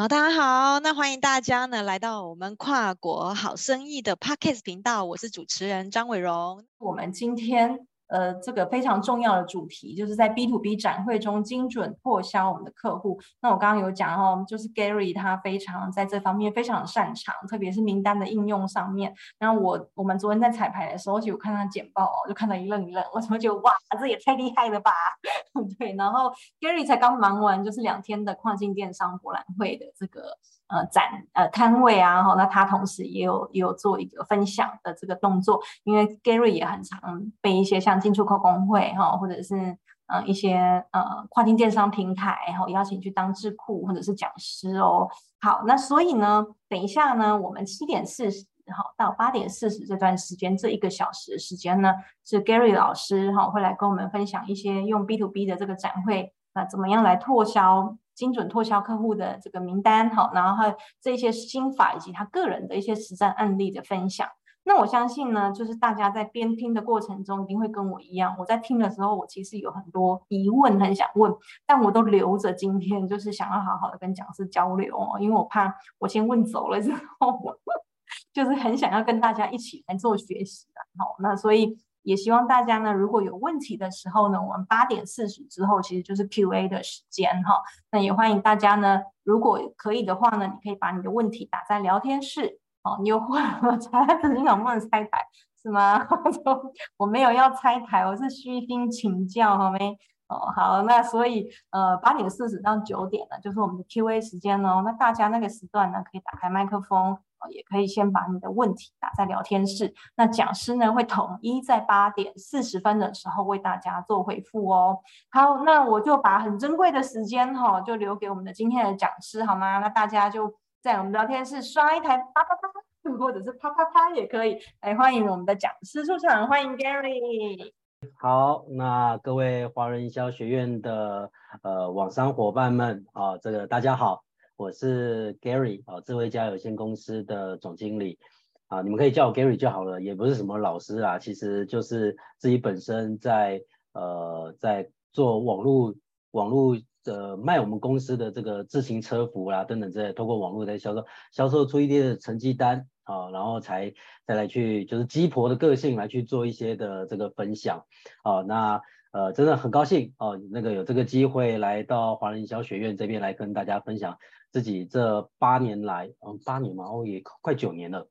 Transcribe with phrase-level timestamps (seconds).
[0.00, 6.64] 好，大家好，那欢迎大家呢来到我们跨国好生意的 Podcast 频道，我是主持人张伟荣。
[6.78, 7.86] 我们今天。
[8.10, 13.18] 呃，这个非常重要的主题就是在 B to B 展会中精准破销我们的客户。
[13.40, 19.14] 那我刚刚有讲哦，就是 Gary 他非常在这方面非常擅长，特别是名单的应用上面。
[19.38, 24.92] 然后我我们昨天在彩排的时候，就看他简报哦，就看到一愣一愣，我怎么觉得哇，这也太厉害了吧？
[25.78, 26.30] 对，然后
[26.60, 30.36] Gary 才刚忙完就是两天的跨境电商博览会的这个。
[30.70, 40.56] 呃，展呃摊位啊，哈，那他同时也有也有做一个分享的这个动作，因为 Gary 也很常被一些像进出口工会哈，或者是呃一些
[40.92, 45.08] 呃跨境电商平台，然后邀请去当智库或者是讲师哦。
[45.40, 57.96] 好，那所以呢，等一下呢，我们七点四十哈到八点四十这段时间，这一个小时的时间呢，是 Gary 老师哈会来跟我们分享一些用 B to B 的这个展会那，怎么样来拓销。
[58.20, 60.64] 精准拓销客户的这个名单，好，然后
[61.00, 64.28] 这些心法以及他个人的一些实战案例的分享。
[64.62, 68.36] 那我相信呢，就是大家在边听的过程中，一定会跟我一样。
[68.38, 77.40] 我在听的时候，我其实有很多疑问，很想问，但我都留着今天，就是想要好好的跟讲师交流哦，因为我怕我先问走了之后，
[78.34, 81.02] 就是很想要跟大家一起来做学习的。
[81.02, 81.78] 好，那所以。
[82.02, 87.62] 也希望大家呢，如果有问题的时候呢，我们八点四十之后其实就是 Q&A 的时间哈。
[87.90, 92.98] 那也欢迎大家呢，如果可以的话呢，你可以把你的问题打在聊天室哦。
[93.02, 95.26] 你有话 我猜，你能不能拆台
[95.62, 96.06] 是吗？
[96.96, 99.98] 我没有要拆台，我是虚心请教好没？
[100.28, 104.82] 哦，好，那所以呃，八点四十到九点呢，就是我们的 Q&A 时间哦。
[104.84, 107.18] 那大家那个时段呢，可以打开麦克风。
[107.50, 114.98] 也可以先把你的问题打在聊天室，那讲师呢会统一在八点四十分的时候为大家做回复哦。
[115.30, 119.78] 好，那我就把很珍贵的时间哈、哦，就留给我们的今天的讲师好吗？
[119.78, 124.58] 那大家就在我们聊天室刷一台啪啪啪，或者是啪啪啪也可以。
[124.82, 127.72] 来欢迎我们的讲师出场，欢迎 Gary。
[128.18, 131.30] 好，那各位华人营销学院的
[131.62, 134.22] 呃网商伙伴们啊，这个大家好。
[134.60, 138.18] 我是 Gary 啊，智慧家有限公司的总经理
[138.66, 143.62] 啊，你们可以叫我 Gary 就好了，也不是什么老师啦，其实就是自己本身在
[143.94, 145.94] 呃在做网络
[146.32, 153.94] 网络的卖我们公司的这个自行车服啦等等之类，透过网络在销售，销售出一定的成绩单啊，然后才
[154.26, 157.86] 再来去就是鸡婆的个性来去做一些的这个分享
[158.22, 158.82] 啊，那。
[159.12, 164.16] 呃，真的很高兴哦，那个有这个机会来到华人营销学院这边来跟大家分享
[164.50, 168.08] 自己这八年来，嗯，八年嘛，哦，也快九年了，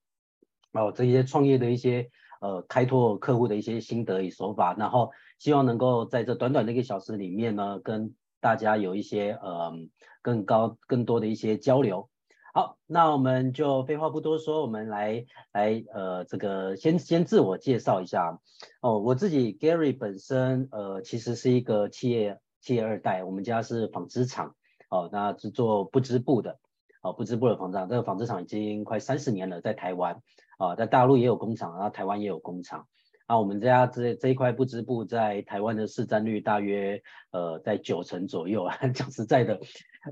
[0.73, 2.09] 哦，这些创业的一些
[2.41, 9.73] 呃开拓客户的一些心得与手法，然后希望能够在这短短的一个小时里面呢，跟大家有一些呃
[10.21, 12.09] 更高更多的一些交流。
[12.51, 18.39] 好，那我们就废话不多说，我们来来呃，这个先先自我介绍一下
[18.81, 18.97] 哦。
[18.99, 24.55] 我自己 Gary 本身呃，其实是一个企业企业二代，我们家是纺织厂
[24.89, 26.57] 哦，那是做不织布的
[27.01, 27.87] 哦，不织布的纺织厂。
[27.87, 30.21] 这个纺织厂已经快三十年了，在台湾
[30.57, 32.87] 啊、在大陆也有工厂，然后台湾也有工厂。
[33.27, 37.01] 啊，我们家这这一块不织布在台湾的市占率大约
[37.31, 38.75] 呃在九成左右啊。
[38.93, 39.59] 讲实在的，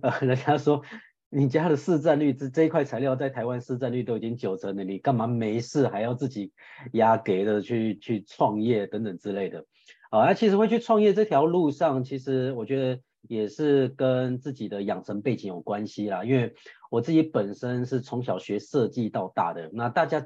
[0.02, 0.82] 呃，人家说。
[1.30, 6.54] 你家的市占率这这一块材料在台湾市占率都已经九成了，你干嘛没事还要自己
[6.94, 9.66] 压给的去去创业等等之类的？
[10.10, 16.24] 啊，那其实会去创业这条路上，其实我觉得也是跟自己的养成背景有关系啦。
[16.24, 16.56] 因为
[16.92, 20.26] 我自己本身是从小学设计到大的，那大家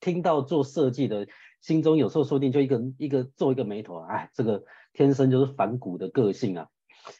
[0.00, 1.26] 听到做设计的，
[1.60, 6.68] 心中有时候说不定就一个一个皱一个眉头，哎，这个天生就是反骨的个性啊。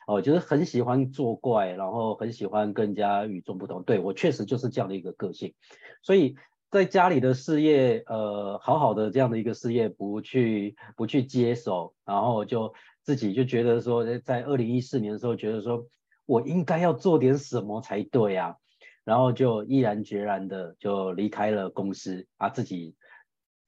[0.06, 3.82] 哦，就是很喜欢作怪，然后很喜欢跟人家与众不同。
[3.84, 5.54] 对，我确实就是这样的一个个性，
[6.02, 6.36] 所以
[6.70, 15.86] 在家里的事业，呃，好好的这样的一个事业不去不去接手，然后就自己就觉得说，在二零一四年的时候，觉得说
[16.26, 18.56] 我应该要做点什么才对啊，
[19.04, 22.94] 然后就毅然决然的就离开了公司啊，自己。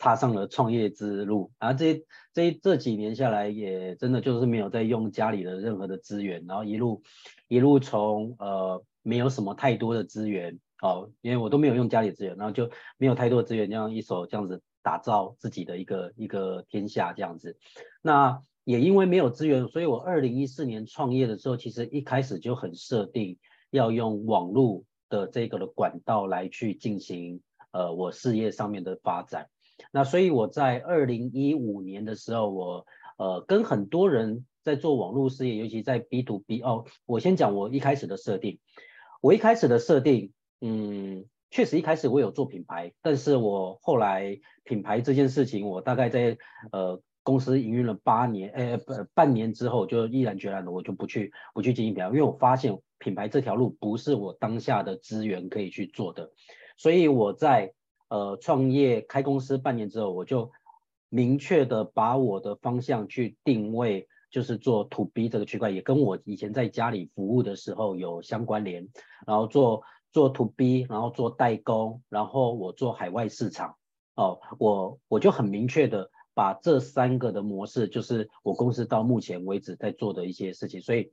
[0.02, 7.02] 踏上了创业之路，然后这这这几年下来，也真的就是没有再用家里的任何的资源，然后一路
[7.49, 17.59] 一路从呃没有什么太多的资源哦，因为我都没有用家里资源，然后就没有太多的资源，这样一手这样子打造自己的一个一个天下这样子。
[18.03, 23.38] 那也因为没有资源，所以我二零一四年创业的时候，其实一开始就很设定
[23.71, 27.41] 要用网络的这个的管道来去进行
[27.73, 29.49] 呃我事业上面的发展。
[29.93, 32.87] 那所以我在二零一五年的时候，我
[33.17, 36.85] 呃跟很多人在做网络事业，尤其在 B to B 哦。
[37.06, 38.61] 我先讲我一开始的设定，
[39.23, 46.37] 我一开始的设定，嗯，确实一开始我有做品牌，但是我后来品牌这件事情，我大概在
[46.73, 48.79] 呃公司营运了八年，呃
[49.15, 56.31] 半年之后，就毅然决然的我就不去不去经营品牌，因为我发现品牌这条路不是我当下的资源可以去做的，
[56.77, 57.73] 所以我在
[58.09, 60.51] 呃创业开公司半年之后，我就
[61.09, 64.07] 明确的把我的方向去定位。
[64.33, 68.89] 就是做 to B 这个区块，也跟我以前在家里服务的时候有相关联。
[69.27, 73.77] 然后做做 to B，然后做代工，然后我做海外市场。
[74.17, 80.83] 哦，我我就很明确的把这三个的模式，就是我公司到目前为止在做的一些事情。
[80.83, 81.11] 所以，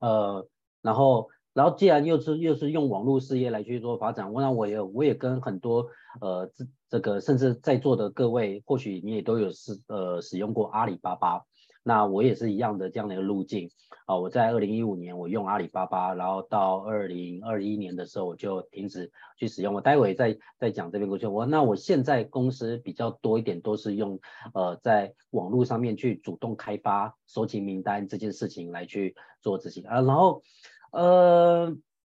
[0.00, 0.46] 呃，
[0.82, 5.88] 然后然后既然又是又是用网络事业来去做发展，我那我也我也跟很多
[6.20, 11.46] 呃这这个甚至在座的各位，或许你也都有使呃使用过阿里巴巴。
[11.88, 13.70] 那我也是一样的这样的一个路径
[14.06, 19.72] 啊，我在二零一五年我用阿里巴巴，然后到二零二一年的时候我就停止去使用。
[19.72, 21.28] 我待会再再讲这边过去。
[21.28, 24.18] 我那我现在公司比较多一点都是用
[24.52, 30.00] 呃在网络上面去主动开发、收集名单这件事情来去做执行啊。
[30.00, 30.42] 然后
[30.90, 31.72] 呃，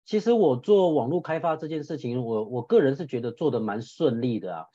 [0.05, 4.67] 其实我做网络开发这件事情，我我个人是觉得做的蛮顺利的啊。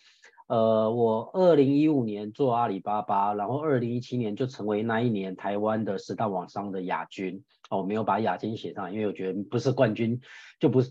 [0.47, 7.43] 呃，我二零一五年做阿里巴巴，然后二零一七年就成为那一年台湾的十大网商的亚军。
[7.69, 10.19] 哦，我没有把亚军写上，因为我觉得不是冠军
[10.59, 10.81] 就不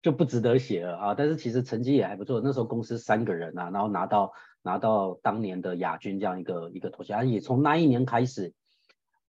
[0.00, 1.14] 就不值得写了啊。
[1.14, 7.28] 但是其实成绩也还不错，那时候公司三个人啊，然后拿到拿到当年的亚军这样一个一个头衔。
[7.30, 8.54] 也从那一年开始，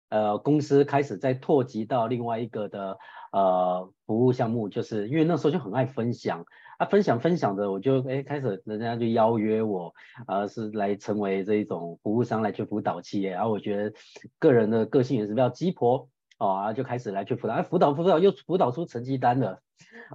[0.10, 2.98] 呃，公司开始在拓及到另外一个的
[3.32, 6.44] 呃服务项目，就是因为那时候就很爱分享。
[6.78, 9.94] 啊，分享分享的，我就哎开始人家就邀约我，
[10.28, 13.94] 呃，是来成为这一种服务商来去辅导企业，然后我觉得
[14.40, 19.60] 个人的个性也是比较鸡婆，哦，然后就开始来去辅导，哎，辅导辅导又辅导出成绩单了，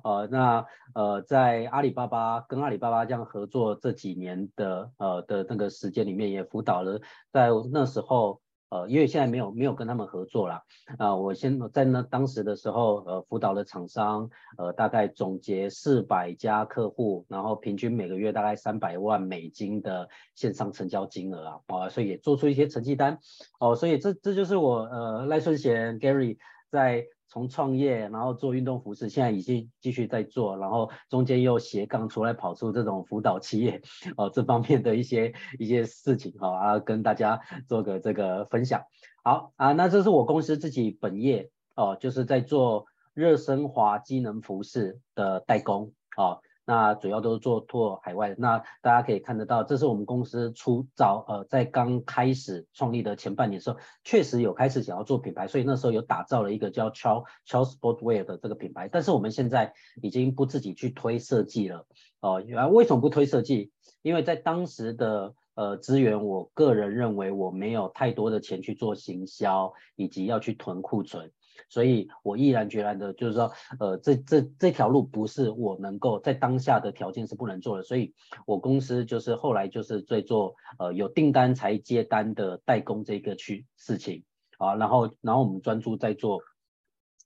[0.04, 7.00] 呃，那呃在阿里巴巴跟阿里巴巴这样合作这几年的呃的那个时间里面，也辅导了
[7.32, 8.40] 在那时候。
[8.70, 10.54] 呃，因为现在没有没有跟他们合作了，
[10.96, 23.18] 啊、呃，我先在那当时的时候，呃，辅导的厂商，呃，大概总结四百家客户，然后平均每个月大概三百万美金的线上成交金额啊，啊、所以也做出一些成绩单，
[23.58, 26.38] 哦、所以这这就是我呃赖顺贤 Gary
[26.70, 27.06] 在。
[27.30, 33.80] 从创业，然后做运动服饰，现在已经继续在做，然后中间又斜杠出来跑出这种辅导企业，
[34.16, 38.82] 哦、这方面的一些一些事情，哈、啊，跟大家做个这个分享。
[39.22, 46.40] 好啊，那这是我公司自己本业哦，就是在做热升华机能服饰的代工，哦。
[46.70, 61.86] 那主要都是做拓海外，那大家可以看得到，这是我们公司初早呃在刚开始创立的前半年的时候，确实有开始想要做品牌，所以那时候有打造了一个叫 Child Child Sportswear 的这个品牌，但是我们现在已经不自己去推设计了
[62.20, 62.40] 哦。
[62.40, 63.72] 原来为什么不推设计？
[64.02, 71.32] 因为在当时的呃资源，我个人认为我没有太多的钱去做行销，以及要去囤库存。
[71.68, 78.14] 所以，我毅然决然的，就是说，呃，这这这条路不是我能够在当下的条件是不能做的，所以
[78.46, 84.24] 我公司就是后来就是在做，呃，有订单才接单的代工这个区事情
[84.58, 86.40] 啊，然后然后我们专注在做，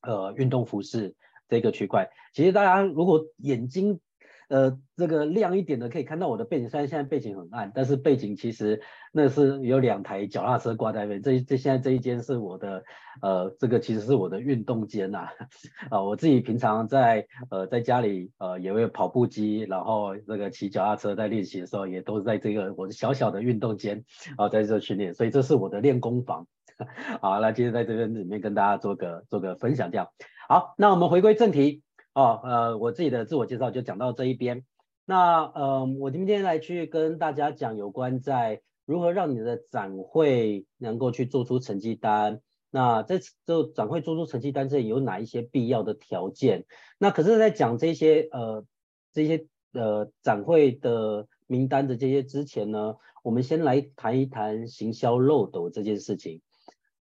[0.03, 1.15] 呃，运动服饰
[1.49, 2.11] 这个区块。
[2.33, 4.01] 其实大家如果眼睛。
[4.49, 8.81] 呃，这个亮一点的可以看到我的背景，虽然现在背景很暗，但是背景其实
[9.13, 11.23] 那是有两台脚踏车挂在那边。
[11.23, 12.85] 这这现在这一间是我的，
[13.23, 15.29] 呃，这个其实是我的运动间呐，
[15.91, 24.05] 啊，我自己平常在呃在家里呃也会跑步机，然后这个骑脚踏车在练习的时候，也都是在这个我的小小的运动间
[24.37, 26.47] 啊在这训练，所以这是我的练功房。
[27.23, 30.09] 好，那今天在这边里面跟大家做个做个分享，这样。
[30.49, 31.83] 好，那我们回归正题。
[32.15, 34.65] 哦，呃，我自己的自我介绍就讲到这一边。
[35.05, 42.41] 那，呃，我今天来去跟大家讲有关在如何让你的展会能够去做出成绩单。
[42.71, 46.67] 那在这展会做出成绩单这里有哪一些必要的条件？
[46.99, 48.65] 那可是，在讲这些呃
[49.13, 52.95] 这些呃展会的名单的这些之前呢，
[53.25, 56.41] 我们先来谈一谈行销漏斗这件事情。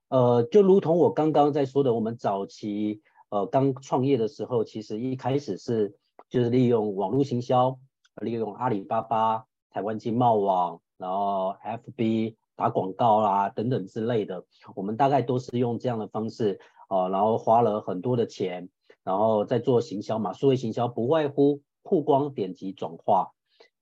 [0.09, 3.02] 呃，就如同我刚刚在说的，我们早期。
[3.31, 5.95] 呃，刚创业的时候，其实一开始是
[6.29, 7.79] 就是利用网络行销，
[8.21, 14.45] 利用阿里巴巴、台湾经贸网，然后 FB 打广告啦等等之类的，
[14.75, 16.59] 我们大概都是用这样的方式，
[16.89, 18.69] 呃，然后花了很多的钱，
[19.05, 20.33] 然后在做行销嘛。
[20.33, 23.31] 数位行销不外乎曝光、点击、转化。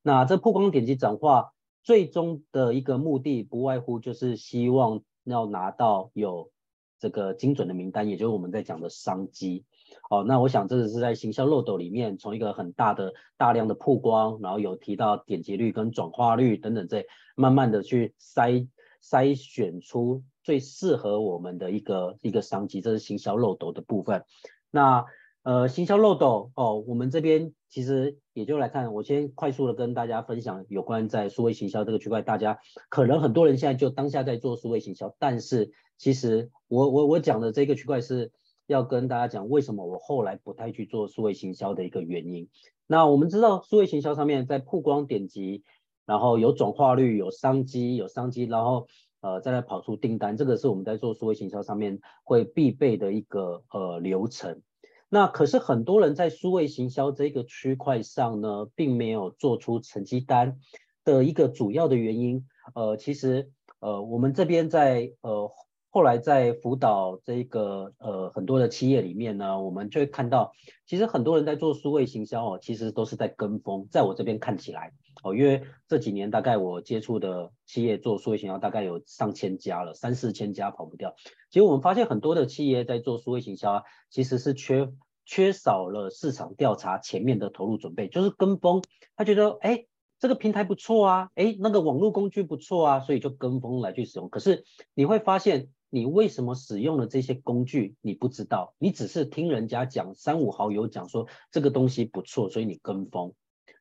[0.02, 6.50] 那这曝光、点击、转化，最终的一个目的不外乎就是希望要拿到有。
[6.98, 9.64] 这个精准的名单，也就是我们在讲的商机
[10.10, 18.68] 哦，那我想这个是在行销漏斗里面，从一个很大的大量的曝光，然后有提到点击率跟转化率等等这，慢慢的去筛
[19.02, 24.24] 筛选出最适合我们的一个一个商机，这是行销漏斗的部分。
[24.70, 25.04] 那
[25.44, 32.58] 呃，行销漏斗哦，我们这边其实也就来看，我先快速的跟大家分享有关在数位行销这个区块，大家
[32.90, 38.32] 可能很多人现在就当下在做数位行销，但是其实我我我讲的这个区块是
[38.66, 42.48] 要跟大家讲为什么我后来不太去做数位行销的一个原因。
[42.86, 45.64] 那我们知道数位行销上面在曝光点击，
[46.06, 48.86] 然后有转化率、有商机、有商机，然后
[49.20, 54.62] 呃再来跑出订单，这个是我们在做数位行销上面会必备的一个呃流程。
[55.10, 60.58] 那可是很多人在数位行销这个区块上呢，并没有做出成绩单
[61.04, 62.46] 的一个主要的原因。
[62.74, 63.50] 呃，其实
[63.80, 65.50] 呃，我们这边在呃
[65.90, 70.52] 后来在辅导这个呃很多的企业里面呢，我们就会看到，
[70.86, 73.88] 其实很多人在做数位行销哦，其实都是在跟风。
[73.90, 74.92] 在我这边看起来
[75.22, 81.14] 哦，因为这几年大概我接触的企业做数位行销大概有上千家了，三四千家跑不掉。
[81.50, 84.90] 其实我们发现很多的企业在做数位行销啊，其实是缺
[85.24, 88.82] 缺少了市场调查前面的投入准备，就是跟风。
[89.16, 89.86] 他觉得哎，
[90.18, 94.28] 这个平台不错啊，哎，那个网络工具不错啊，所以就跟风来去使用。
[94.28, 94.64] 可是
[94.94, 103.32] 你会发现，你为什么使用了这些工具，你不知道，你只是听人家讲，三五好友讲说这个东西不错，所以你跟风。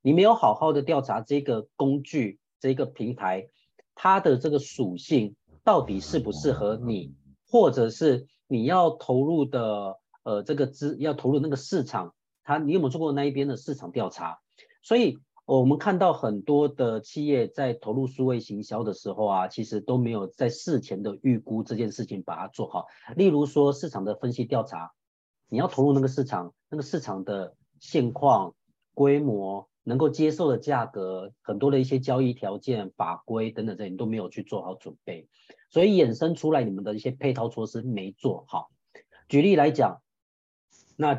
[0.02, 3.50] 你没有好好的调查这个工具、这个平台，
[3.96, 7.14] 它的这个属性到底适不适合你。
[7.50, 14.40] 或者是你要投入的，呃，这个资要投入那个市场，它你有没有做过那一边的市场调查？
[14.82, 22.86] 所以我们看到很多的企业在投入数位行销的时候啊，其实都没有在事前的预估这件事情把它做好。
[23.16, 24.92] 例如说市场的分析调查，
[25.48, 28.54] 你要投入那个市场，那个市场的现况、
[28.94, 29.68] 规模。
[29.84, 35.30] 能够接受的价格，很多的一些交易条件、法规等等这些，你都没有去做好准备，
[35.70, 38.70] 所以衍生出来你们的一些配套措施没做好。
[39.30, 40.02] 举例来讲，
[40.98, 41.18] 那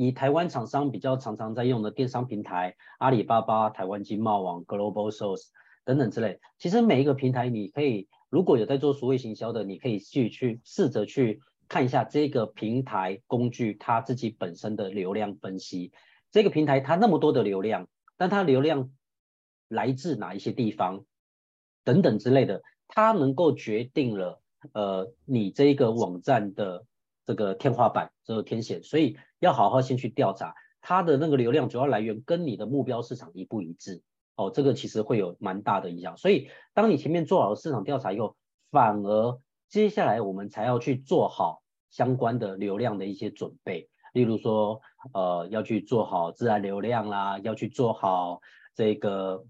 [0.00, 5.48] 以台湾厂商比较常常在用的电商平台，阿里巴巴、台湾经贸网、Global Source
[5.84, 15.92] 等等之类，其实每一个平台你可以，如果有在做数位行销的，你可以去去试着去看一下这个平台工具它自己本身的流量分析，
[16.30, 17.86] 这个平台它那么多的流量。
[18.16, 18.90] 但它流量
[19.68, 21.04] 来自哪一些地方，
[21.84, 24.40] 等等之类的，它能够决定了
[24.72, 26.86] 呃你这一个网站的
[27.26, 34.02] 这个天花板，这个天线，所以要好好先去调查它的那个流量主要来源跟你的目标市场一不一致
[34.36, 36.16] 哦，这个其实会有蛮大的影响。
[36.16, 38.36] 所以当你前面做好了市场调查以后，
[38.70, 43.88] 反而接下来我们才要去做好相关的流量的一些准备。
[44.12, 44.80] 例如说，
[45.12, 48.40] 呃，要去做好自然流量啦，要去做好
[48.74, 49.44] 这个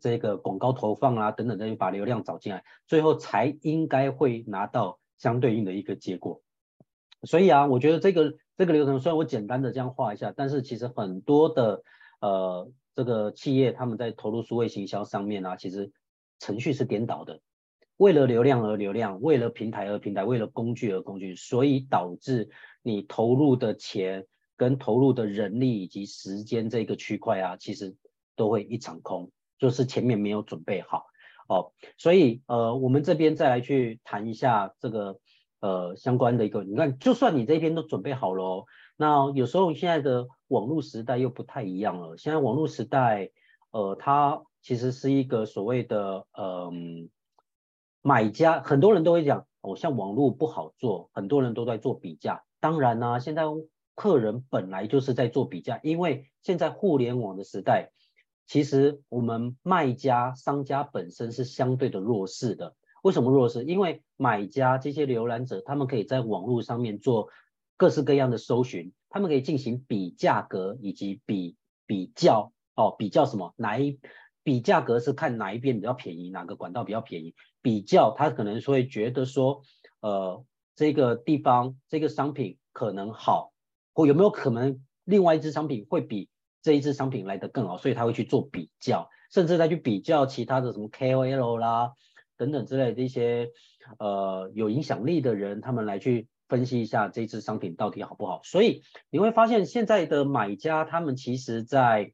[0.00, 6.42] 这个广告投放啊，等等的，把流量找进来，最后才应该会拿到相对应的一个结果。
[7.22, 11.82] 所以啊，我觉得这个这个流程虽然我简单的这样画一下，但是其实很多的
[12.20, 15.90] 呃这个企业他们在投入数位行销上面啊，其实
[16.38, 17.40] 程序是颠倒的。
[17.96, 22.50] 为了流量而流量，为了平台而平台，为了工具而工具，所以导致
[22.82, 27.94] 你投入的钱跟投入的人力以及时间这个区块啊，其实
[28.34, 31.06] 都会一场空，就是前面没有准备好
[31.48, 31.72] 哦。
[31.96, 35.20] 所以呃，我们这边再来去谈一下这个
[35.62, 38.66] 呃相关的一个，你看，就算你这边都准备好了哦，
[38.98, 42.18] 那有时候现在的网络时代又不太一样了。
[42.18, 43.30] 现在网络时代，
[43.70, 47.08] 呃，它其实是一个所谓的嗯。
[48.04, 52.42] 买家很多人都会讲，哦，像网络不好做，很多人都在做比价。
[52.58, 53.44] 当然呢、现在
[53.94, 57.92] 客人本来就是在做比价，因为现在互联网的时代，
[58.44, 62.74] 其实我们卖家、商家本身是相对的弱势的。
[63.02, 63.64] 为什么弱势？
[63.64, 67.28] 因为买家这些浏览者，他们可以在网络上面做
[67.76, 71.56] 各式各样的搜寻，他们可以进行比价格以及比
[71.86, 73.52] 比较，哦，比较什么？
[73.56, 74.00] 哪一？
[74.44, 77.34] 比价格是看哪一边比较便宜，哪个管道比较便宜。
[77.60, 79.62] 比较他可能会觉得说，
[80.00, 80.44] 呃，
[80.74, 83.52] 这个地方这个商品可能好，
[83.94, 86.28] 或有没有可能另外一支商品会比
[86.60, 91.92] 这一支商品来得更好，所以他会去做比较，甚至再去比较其他的什么 KOL 啦
[92.42, 93.50] 等等之类的一些
[93.98, 98.40] 呃有影响力的人，他们来去分析一下这支商品到底好不好。
[98.42, 102.12] 所以你会发现现在的买家他们其实在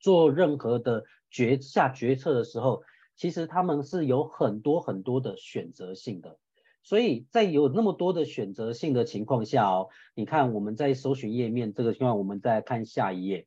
[0.00, 1.04] 做任何的。
[1.28, 2.82] 决下决策的时候，
[3.14, 6.38] 其实他们是有很多很多的选择性的，
[6.82, 13.46] 所以在有那么多的选择性的情况下哦，你看我们在搜寻页面这个情况，我们再看下一页，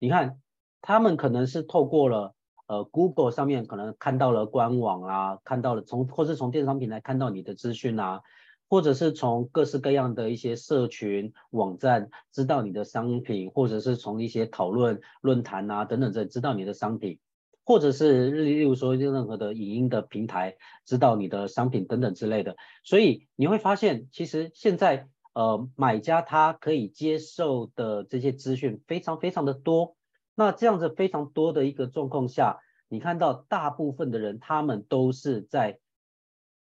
[0.00, 0.40] 你看
[0.80, 2.34] 他们可能是透过了
[2.68, 8.20] 呃 Google 上面可能看到了官网啊，看到了从或是从电商平台看到你的资讯啊，
[8.68, 17.18] 或者是从各式各样的一些社群网站知道你的商品，或者是从一些讨论论坛啊等等这知道你的商品。
[17.64, 20.56] 或者是例如说任何的影音的平台
[20.86, 29.97] 知道你的商品等等之类的，所以你会发现，其实现在呃买家他可以接受的这些资讯非常非常的多。
[30.38, 35.80] 那这样子非常多的一个状况下，你看到大部分的人他们都是在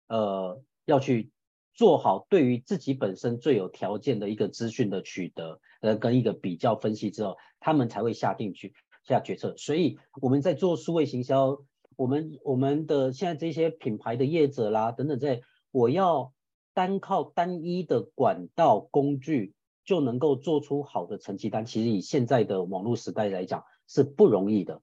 [0.07, 1.31] 呃要去
[1.74, 8.74] 做好对于自己本身最有条件的一个资讯的取得，呃跟一个比较分析之后，他们才会下定去。
[9.03, 11.57] 下决策，所以我们在做数位行销，
[11.95, 16.33] 我们我们的现在这些品牌的业者啦等等，在我要
[16.74, 19.53] 单靠单一的管道工具
[19.88, 24.82] 就能够做出好的成绩单，其实以现在的网络时代来讲是不容易的，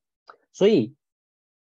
[0.54, 0.96] 所以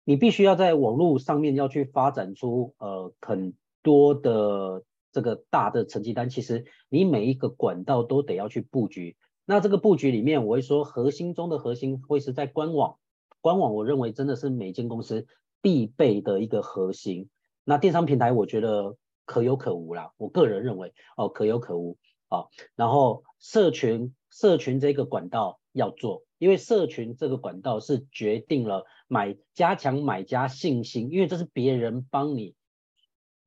[0.05, 9.17] 你必须要在网络上面要去发展出呃很多的这个大的成绩单，其实你每一个管道都得要去布局。
[9.43, 12.97] 那这个布局里面，我会说核心中的核心会是在官网。
[13.41, 15.25] 官网我认为真的是每间公司
[15.61, 17.27] 必备的一个核心。
[17.63, 18.95] 那电商平台我觉得
[19.25, 21.97] 可有可无啦，我个人认为哦可有可无
[22.31, 22.47] 啊。
[22.75, 32.55] 然后社群社群这个管道要做，因为社群这个管道是决定了买加强买家信心，因为这是别人帮你。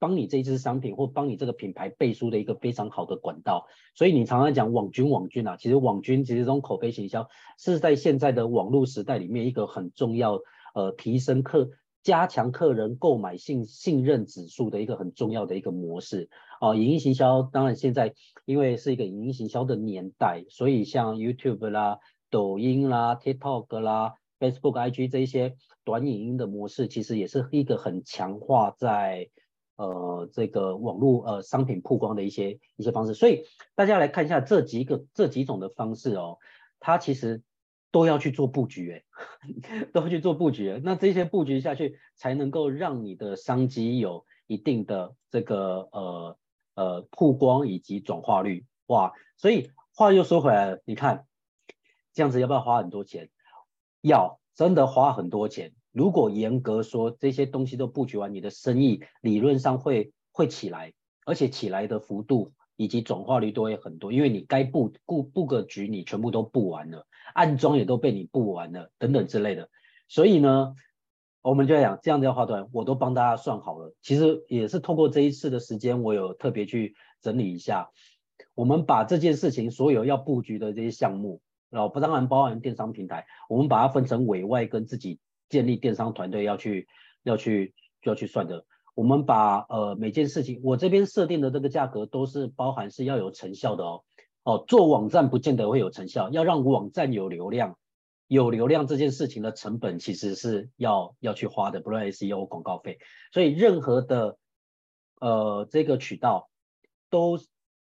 [0.00, 10.40] 帮你这一支商品或帮你这个品牌背书的一个非常好的管道，所以你常常讲网军网军啊，其实网军其实这种口碑行销是在现在的网络时代里面一个很重要
[10.74, 11.70] 呃提升客
[12.04, 16.30] 加强客人购买信信任指数的一个很重要的一个模式
[16.60, 18.14] 哦、影音行销当然现在
[18.44, 21.98] 因为是一个影音行销的年代，所以像 YouTube 啦、
[22.30, 29.28] 抖音啦、TikTok 啦、Facebook、IG 这一些短影音的模式，其实也是一个很强化在。
[29.76, 33.42] 呃，这个网络呃商品曝光的一些一些方式，所以
[33.74, 36.38] 大家来看一下这几个这几种的方式哦，
[36.78, 37.42] 它其实
[37.94, 39.04] 都要去做布局诶，
[39.94, 40.80] 都要去做布局。
[40.82, 46.36] 那这些布局下去，才能够让你的商机有一定的这个呃
[46.74, 49.12] 呃曝光以及转化率哇。
[49.36, 51.26] 所以话又说回来了，你看
[52.12, 53.30] 这样子要不要花很多钱？
[54.00, 55.72] 要，真的花很多钱。
[55.92, 69.68] 如果严格说，这些东西都布局完，你的生意理论上会会起来，而且起来的幅度以及转化率都会很多，因为你该布布布个局，你全部都布完了，暗装也都被你布完了，等等之类的。
[70.08, 70.74] 所以呢，
[71.42, 73.94] 我们就讲这样子要花多少，我都帮大家算好了。
[74.02, 77.90] 其实也是透过这一次的时间，我有特别去整理一下，
[78.54, 85.18] 我们把这件事情所有要布局的这些项目，然后不当然包含电商平台，我们把它分成委外跟自己。
[85.50, 86.88] 建立电商团队要去
[87.22, 94.04] 要去要去算的，我们把呃每件事情，我这边设定的这个价格都是包含是要有成效的哦。
[94.44, 97.78] 哦，做网站不见得会有成效，要让网站有流量，
[98.28, 102.98] 有流量这件事情的成本其实是要要去花的，不论 SEO 广告费，
[103.32, 104.36] 所以任何的
[105.18, 106.50] 呃这个渠道
[107.08, 107.38] 都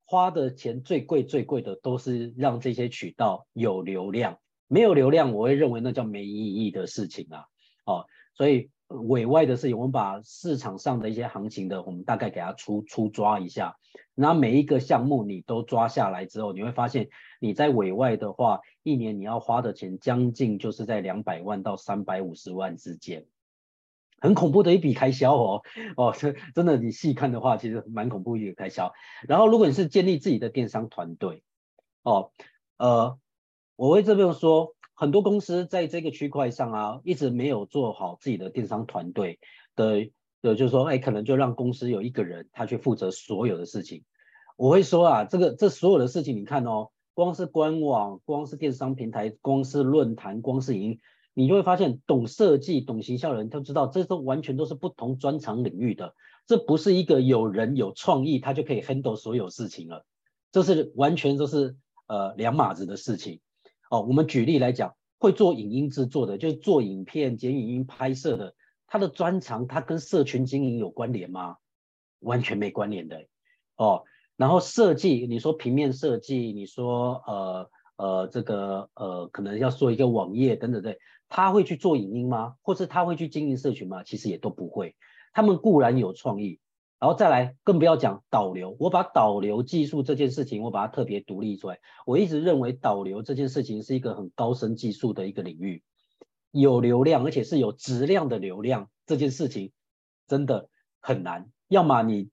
[0.04, 4.38] 花的钱最贵最贵的都是让这些渠道有流量。
[4.68, 7.46] 没有流量，我会认为那叫没意义的事情啊，
[7.86, 13.78] 哦，所以委外的事情，我们把市场上的一些行情的，我们大概给它粗粗抓一下，
[14.16, 23.26] 那每一个项目你都抓下来之后，你会发现你在委外的话，一年你要花的钱将近就是在两百万到三百五十万之间，
[24.20, 25.64] 很恐怖的一笔开销哦，
[25.98, 28.94] 哦，这真的你细看的话，其实蛮恐怖一笔开销。
[29.28, 31.44] 然后如果你是建立自己的电商团队，
[32.04, 32.32] 哦，
[32.78, 33.18] 呃。
[33.78, 39.40] 我会这边说，很多公司在这个区块上啊，一直没有做好自己的电商团队
[39.76, 40.12] 的，
[40.44, 44.04] 的就是说，哎，可能就让公司有一个人他去负责所有的事情。
[44.58, 51.00] 我会说啊，这个这所有的事情，你看哦，光是官网，光是电商平台，光是论坛，光是营，
[51.34, 56.14] 你就会发现，懂设计、懂行销的人都知道，这都完全都是不同专长领域的，
[56.46, 60.06] 这不是一个有人有创意他就可以 handle 所有事情了，
[60.52, 63.40] 这是完全都是呃两码子的事情。
[63.92, 68.56] 哦，我们举例来讲，会做影音制作的，就是做影片、剪影音拍摄的，
[68.88, 71.58] 他的专长，他跟社群经营有关联吗？
[72.22, 73.28] 完全没关联的。
[73.76, 74.04] 哦，
[74.38, 80.96] 然后设计，你说平面设计，你说呃呃这个呃可能要做一个网页等等的，
[81.28, 82.56] 他会去做影音吗？
[82.62, 84.04] 或是他会去经营社群吗？
[84.06, 84.96] 其实也都不会。
[85.34, 86.62] 他们固然有创意，
[87.02, 91.80] 然后再来更不要讲导流，我把导流技术这件事情，我把它特别独立出来。
[92.06, 95.82] 我一直认为导流这件事情是一个很高深技术的一个领域，
[96.52, 99.72] 有流量而且是有质量的流量这件事情
[100.28, 101.50] 真的很难。
[101.70, 102.30] 要么你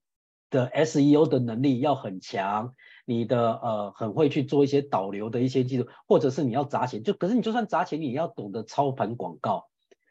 [0.50, 2.74] 的 SEO 的能力要很强，
[3.07, 9.64] 你的呃很会去做一些导流的一些技术，或者是你要砸钱，就可是你就算砸钱，你也要懂得操盘广告，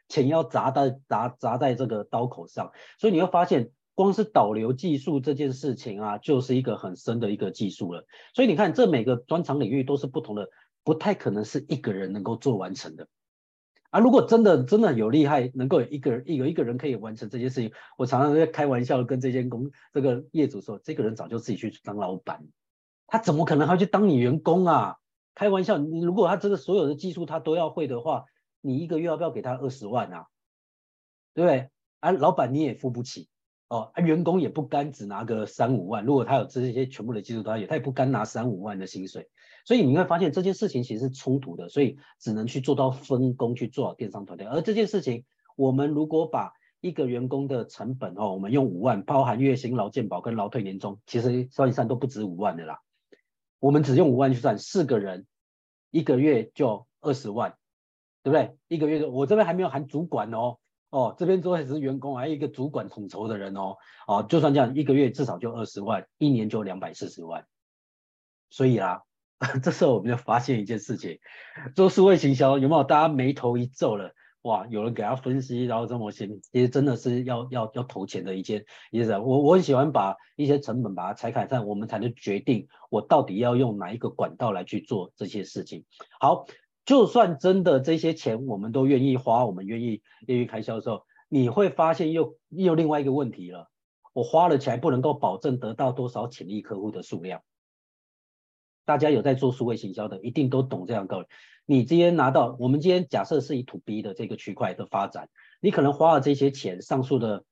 [0.08, 3.70] 钱要砸在砸砸在这个刀口上，所以你会发现。
[3.98, 8.06] 光是导流技术这件事情啊，就是一个很深的一个技术了。
[8.32, 10.48] 所以你看，这每个专长领域都是不同的，
[10.84, 13.08] 不太可能是一个人能够做完成的。
[13.90, 22.46] 啊，如果真的真的有厉害，能够有一个人有一个人可以完成这件事情，我常常在开玩笑跟这间公这个业主说，这个人早就自己去当老板，
[23.08, 24.98] 他怎么可能还去当你员工啊？
[25.34, 28.26] 开玩笑，你如果他这个所有的技术他都要会的话，
[28.60, 30.26] 你一个月要不要给他二十万啊？
[31.34, 31.70] 对不对？
[31.98, 33.28] 啊，老板你也付不起。
[33.68, 39.28] 哦，员工也不甘只拿个三五万，如果他有这些全部的技术他也他也不甘拿三五万的薪水，
[39.66, 44.46] 所以你会发现这件事情其实是冲突的，所以只能去做到分工去做好电商团队。
[44.46, 52.80] 而这件事情，我们如果把一个员工的成本哦，我们用五万，包含月薪、劳健保跟劳退年终，其实算一算都不止五万的啦。
[53.58, 55.26] 我们只用五万去算，四个人
[55.90, 57.58] 一个月就二十万，
[58.22, 58.56] 对不对？
[58.68, 60.56] 一个月我这边还没有含主管哦。
[60.90, 63.76] 哦，这边做的是员工，还有一个主管统筹的人哦。
[64.06, 67.46] 哦，就算这样，一个月至少就二十万，一年就两百四十万。
[68.48, 69.02] 所以啊，
[69.62, 71.18] 这时候我们就发现一件事情：
[71.74, 72.84] 做数位行销有没有？
[72.84, 79.12] 大家眉头一皱了，哇，有人给他分析，然后这么些，其实真的是要要要投钱的一件一件事。
[79.18, 85.84] 我我很喜欢把一些成本把它拆开，这样我们才能决定我到底要用哪一个管道来去做这些事情。
[86.18, 86.46] 好。
[86.88, 93.68] 就算真的这些钱我们都愿意花，我们愿意愿意开销的时候，你会发现又又另外一个问题了。
[94.14, 97.42] 我花了钱不能够保证得到多少潜力客户的数量。
[98.86, 101.26] 大家有在做数位行销的，一定都懂这样道理。
[101.66, 105.28] 你今天拿到，我们今天假设是以 to B 的这个区块的发展，
[105.60, 107.44] 你可能花了这些钱，上述的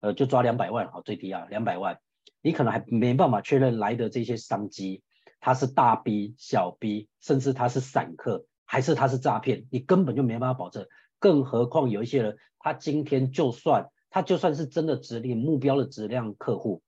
[0.00, 2.00] 呃就抓两百万好，最低啊两百万，
[2.42, 5.04] 你可能还没办法确认来的这些商机，
[5.38, 8.46] 它是大 B 小 B，甚至它是散客。
[8.70, 10.86] 还是他是诈骗，你根本就没办法保证。
[11.18, 16.80] 更何况有一些人，他今天就算他就算是真的指令目标的质量客户，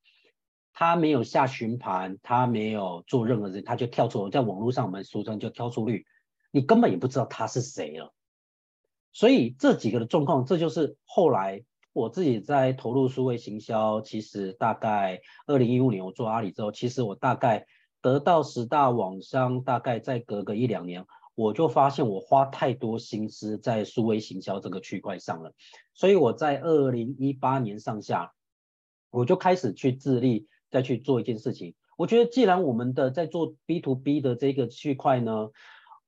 [0.73, 6.07] 他没有下询盘，他没有做任何事，他就跳出，在网络上我们俗称就跳出率，
[6.53, 8.15] 你根本也不知道他是谁了。
[9.13, 17.67] 所以这几个的状况，这就是后来我自己在投入数位行销，其实大概二零一五年我做阿里之后，其实我大概
[18.01, 21.05] 得到十大网商，大概再隔个一两年。
[21.35, 25.55] 我就发现我花太多心思在数位行销这个区块上了，
[25.95, 28.33] 所以我在二零一八年上下，
[29.11, 31.75] 我就开始去自立，再去做一件事情。
[31.97, 35.51] 我觉得既然我们的在做 B to B 的这个区块呢，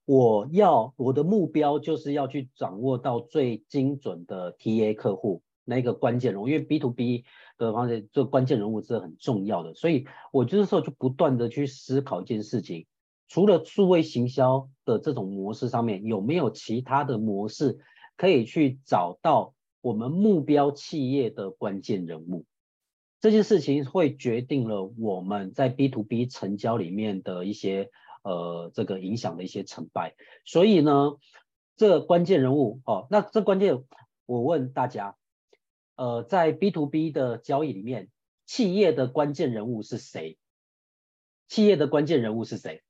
[0.05, 7.25] 我要我的目标就是要去掌握到最精准的 TA 客户那个关键人物，因为 B to B
[7.57, 12.87] 的方式这关键人物是很重要的，所以我就是说就不断的去思考一件事情。
[13.35, 17.81] 除了数位行销的这种模式上面，有没有其他的模式
[18.17, 22.45] 可以去找到我们目标企业的关键人物？
[23.19, 27.91] 这件事情会决定了我们在 B to B 成交里面的一些
[28.23, 30.15] 呃这个影响的一些成败。
[30.45, 31.17] 所以呢，
[31.75, 33.83] 这个关键人物哦，那这关键
[34.27, 35.17] 我问大家，
[35.97, 38.11] 呃，在 B to B 的交易里面，
[38.47, 40.39] 企业的关键人物是谁？
[41.49, 42.85] 企业的关键人物是谁？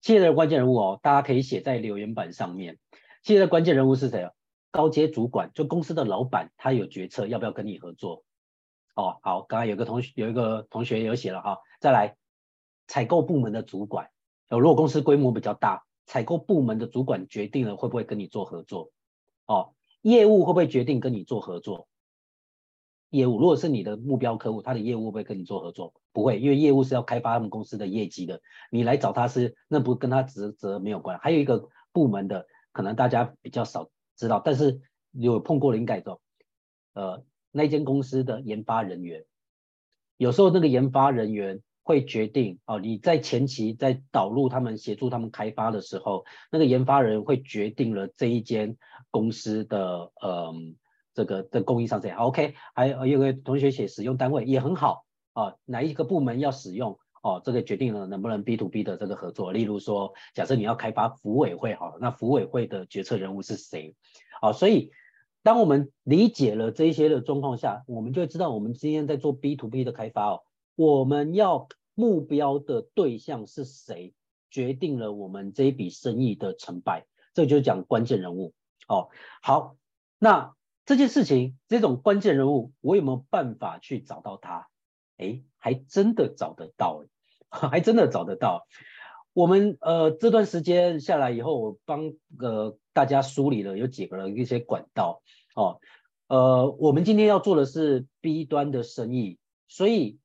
[0.00, 2.78] 企业的关键人物哦，大家可以写在留言板上面。
[3.22, 4.30] 企业的关键人物是谁？
[4.70, 8.24] 高阶主管，就公司的老板，他有决策要不要跟你合作。
[8.94, 12.16] 哦，好，刚刚有个同学有一个同学有写了哈，再来，
[12.86, 14.10] 采购部门的主管，
[14.48, 18.90] 如果公司规模比较大，采购部门的主管决定了会不会跟你做合作。
[19.46, 21.88] 哦，业务会不会决定跟你做合作？
[23.16, 25.94] 业务如果是你的目标客户，他的业务会跟你做合作？
[26.12, 28.42] 不会，因为业务是要开发他们公司的业绩的。
[28.70, 31.18] 你来找他是那不跟他职责没有关。
[31.18, 34.80] 还有一个部门的，可能大家比较少知道，但是
[35.12, 36.20] 有碰过的应该都，
[36.92, 39.24] 呃，那间公司的研发人员，
[40.18, 48.76] 有时候那个研发人员会决定哦，你在前期在导入他们协助他们开发的时候，那个研发人会决定了这一间
[49.10, 50.52] 公司的呃。
[51.16, 59.50] 这个的供应商这样，OK，还有有个同学写使用单位也很好啊，哪一个部门要使用哦，这个决定了能不能 B to B 的这个合作。
[59.50, 63.96] 例如说，假设你要开发福委会好了，那福委会的决策人物是谁？
[64.42, 64.92] 好，所以
[65.42, 70.42] 当我们理解了这些的状况下，我们就知道我们今天在做 B to B 的开发哦，
[70.74, 74.12] 我们要目标的对象是谁，
[74.50, 77.06] 决定了我们这一笔生意的成败。
[77.32, 78.52] 这就是讲关键人物
[78.86, 79.08] 哦。
[79.40, 79.76] 好，
[80.18, 80.54] 那
[80.86, 84.68] 这件事情这种关键人物，我有没有办法去找到他？
[85.18, 87.04] 哎，还真的找得到，
[87.50, 88.66] 还真的找得到。
[89.32, 95.20] 我们呃这段时间下来以后，我帮呃大家梳理了有几个人一些管道
[95.54, 95.80] 哦。
[96.28, 100.18] 呃，我们今天要做的是 B 端的生意，所以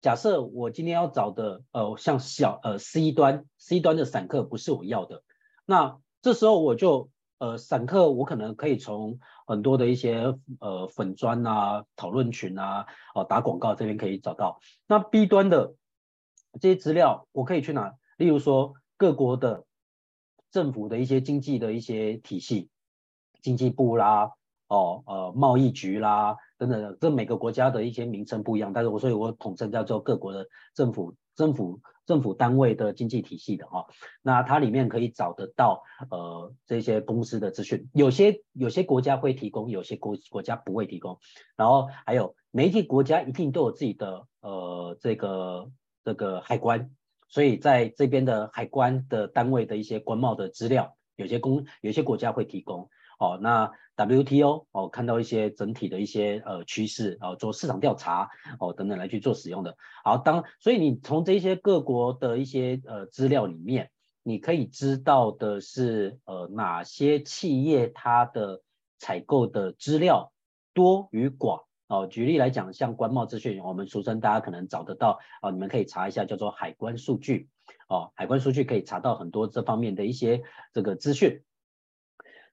[0.00, 5.22] 假设我今天要找的呃像小呃 C 端 C 端的散客不是我要的，
[5.64, 14.60] 那这时候我就呃散客我可能可以从很多的一些呃粉砖啊讨论群啊哦打广告这边可以找到。
[14.86, 15.74] 那 B 端的
[16.60, 17.94] 这些资料我可以去哪？
[18.16, 19.66] 例如说，各国的
[20.50, 22.70] 政府的一些经济的一些体系，
[23.42, 24.32] 经济部啦，
[24.68, 33.86] 哦，呃，贸易局啦，等等，这每个国家的一些名称不一样，但是我所以我统称叫做各国的政府、政府、政府单位的经济体系的哈、哦。
[34.22, 41.18] 那它里面可以找得到呃这些公司的资讯，有些有些国家会提供，有些国国家不会提供。
[41.56, 45.70] 然后还有每一个国家一定都有自己的呃这个
[46.02, 46.90] 这个海关。
[47.28, 53.38] 所以在这边的海关的单位的一些官贸的资料，有些公有些国家会提供哦。
[53.40, 58.28] 那 WTO 哦，看到一些整体的一些呃趋势然哦，做市场调查
[58.60, 59.76] 哦等等来去做使用的。
[60.04, 63.90] 好，当所以你从这些各国的一些呃资料里面，
[64.22, 68.60] 你可以知道的是呃哪些企业它的
[68.98, 70.32] 采购的资料
[70.74, 71.64] 多与寡。
[71.88, 77.48] 哦，举例来讲，像官贸资讯，我们俗称大家可能找得到哦，你们可以查一下叫做海关数据
[77.88, 81.44] 哦，海关数据可以查到很多这方面的一些这个资讯。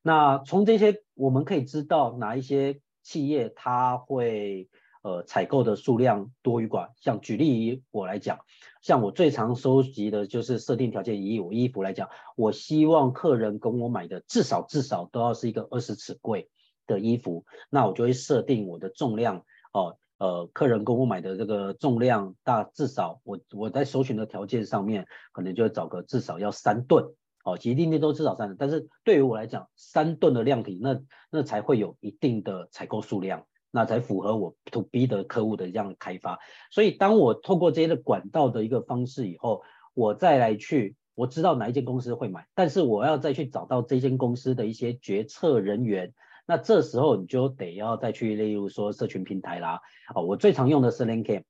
[0.03, 4.69] 那从这些我们可以知道哪一些企业它会
[5.01, 6.89] 呃采购的数量多与寡。
[7.01, 8.37] 像举例以我来讲，
[8.83, 16.47] 像我最常收集的就是设定条件，以我衣服来讲，我希望客人跟我买的至少至少都要是一个二十尺柜。
[16.85, 27.05] 的衣服，那我就会设定我的重量哦，呃，客人跟我买的这个重量大，至少我我在搜寻的条件上面，可能就会找个至少要三吨
[27.43, 36.39] 哦，其实一定都至少三吨，但是对于我来讲，三顿的量体，那那才会有一定的采购数量，那才符合我 to B 的客户的这样的开发。
[36.71, 39.61] 所以当我透过这些的管道的一个方式以后，
[39.93, 46.13] 我再来去，我知道哪一间公司会买，但是我要再去找到这间公司的一些决策人员。
[46.45, 49.79] 那这时候你就得要再去，例如说社群平台啦，
[50.13, 51.43] 哦，我最常用的是 LinkedIn，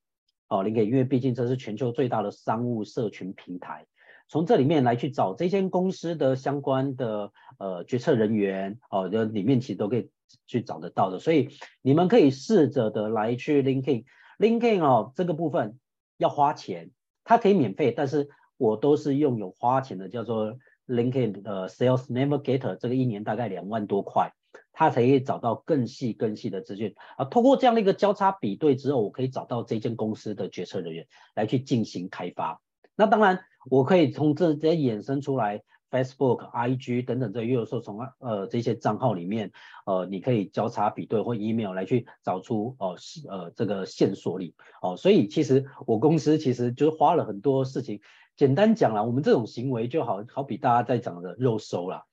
[0.49, 3.87] 哦，LinkedIn，因为毕竟这是全球最大的商务社群平台，
[4.33, 10.09] 从这里面来去找这间公司的相关的呃决策人员，哦，就里面其实都可以
[10.47, 11.49] 去找得到的，所以
[11.83, 15.77] 你们可以试着的来去 LinkedIn，LinkedIn 哦，这个部分
[16.17, 16.89] 要花钱，
[17.23, 24.33] 它可以免费，但是我都是用有花钱的，叫做 LinkedIn 的 Sales Navigator，这个一年大概两万多块。
[24.71, 27.25] 它才可以找到更细、更细的资讯啊。
[27.25, 32.59] 通过这样的一个交叉比对之后，我可以找到这间公司的决策人员来去进行开发。
[32.95, 39.51] 那当然，我可以从这些衍生出来，Facebook、IG 等等这，又有时候从呃这些账号里面，
[39.85, 42.95] 呃，你可以交叉比对或 email 来去找出哦
[43.29, 44.97] 呃，呃这个线索里哦。
[44.97, 48.01] 所以其实我公司其实就是花了很多事情。
[48.35, 52.05] 简单讲啦，我们这种行为就好好比大家在讲的肉搜啦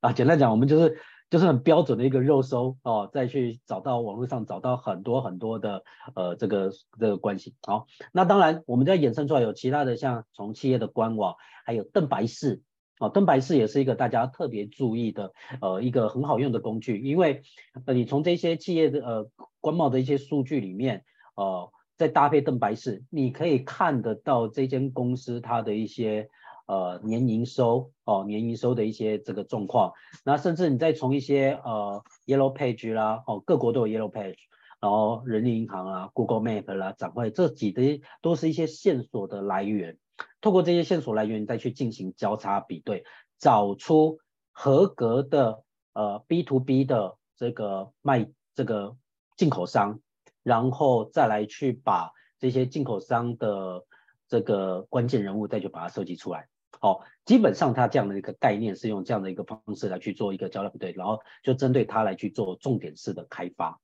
[0.00, 0.12] 啊。
[0.12, 0.98] 简单讲，我们就是。
[1.34, 5.82] 就是很标准的一个肉搜哦，再去找到网络上找到很多很多的
[6.14, 6.70] 呃这个
[7.00, 7.56] 这个关系。
[7.66, 11.34] 好，那当然我们在衍生出来有其他的，像从企业的官网，
[11.66, 12.62] 还有登白氏
[13.00, 17.42] 哦，登白氏也是一个大家特别注意的呃一个很好用的工具，因为
[17.84, 19.28] 呃你从这些企业的呃
[19.60, 26.28] 官贸的一些数据里面呃再搭配登白氏，你可以看得到这间公司它的一些。
[26.66, 29.92] 呃，年营收哦，年营收的一些这个状况，
[30.24, 34.38] 那甚至你再从一些呃 Yellow Page 啦，哦，各国都有 Yellow Page，
[34.80, 39.98] 然后人力银行啊，Google Map 啦，展会这几的都是一些线索的来源，
[40.40, 43.04] 透过这些线索来源再去进行交叉比对，
[43.38, 44.18] 找出
[44.50, 48.96] 合格的呃 B to B 的这个卖这个
[49.36, 50.00] 进口商，
[50.42, 53.84] 然后再来去把这些进口商的
[54.28, 56.48] 这个关键人物再去把它收集出来。
[56.84, 63.80] 哦，基本上它这样的一个概念是用这样的一个方式来去做一个交流对，然后就针对它来去做重点式的开发。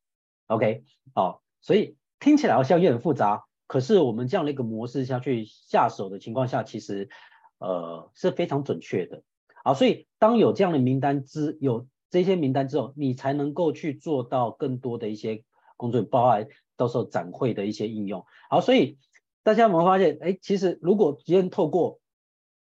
[0.48, 0.84] OK，
[1.14, 7.08] 哦，所以听起来好像有点复杂，可是我们这样的一个模式下去下手的情况下，其实
[7.56, 9.22] 呃是非常准确的。
[9.64, 15.42] 好，所以当有这样的名单之有这些名单之后，你才能够去做到更多的一些
[15.78, 18.26] 工作，包含到时候展会的一些应用。
[18.50, 18.98] 好，所以
[19.42, 21.99] 大家有没有发现，哎，其实如果今天透过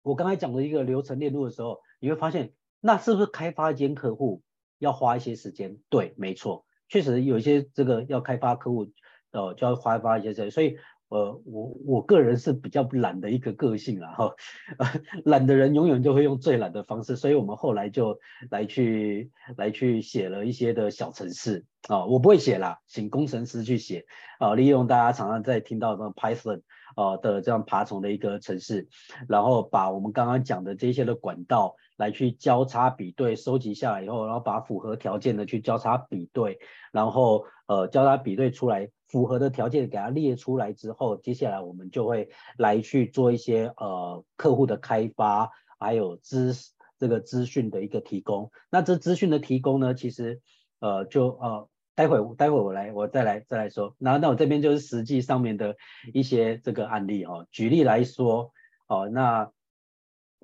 [0.03, 4.43] 我刚才讲的一个流程链路的时候，你会发现，那是不是开发一间客户
[4.79, 5.79] 要花一些时间？
[5.89, 8.91] 对，没错，确实有一些这个要开发客户，
[9.33, 10.77] 呃，就要开发一些时间，所以。
[11.13, 14.33] 呃，我我个人是比较懒的一个个性啦，哈，
[15.27, 18.17] 懒的人永远就会用最懒的方式，所以我们后来就
[18.49, 24.07] 来去来去写了一些的小程式啊，我不会写啦，请工程师去写
[24.39, 26.63] 啊，利用大家常常在听到的 Python
[26.97, 28.89] 呃的这样爬虫的一个城市，
[29.29, 36.59] 然后把我们刚刚讲的这些的管道来去交叉比对，收集下来以后，然后把符合条件的去交叉比对，
[36.93, 38.91] 然后呃交叉比对出来。
[39.11, 45.51] 符合的条件给它列出来之后，接下来我们就会来去做一些呃客户的开发，
[45.81, 46.55] 还有资
[46.97, 48.53] 这个资讯的一个提供。
[48.71, 50.41] 那这资讯的提供呢，其实
[50.79, 51.69] 呃就呃
[52.01, 53.95] 待会待会我来我再来再来说。
[53.99, 55.77] 那那我这边就是实际上面的
[56.15, 57.47] 一些这个案例哦。
[57.51, 58.53] 举例来说
[58.87, 59.51] 哦，那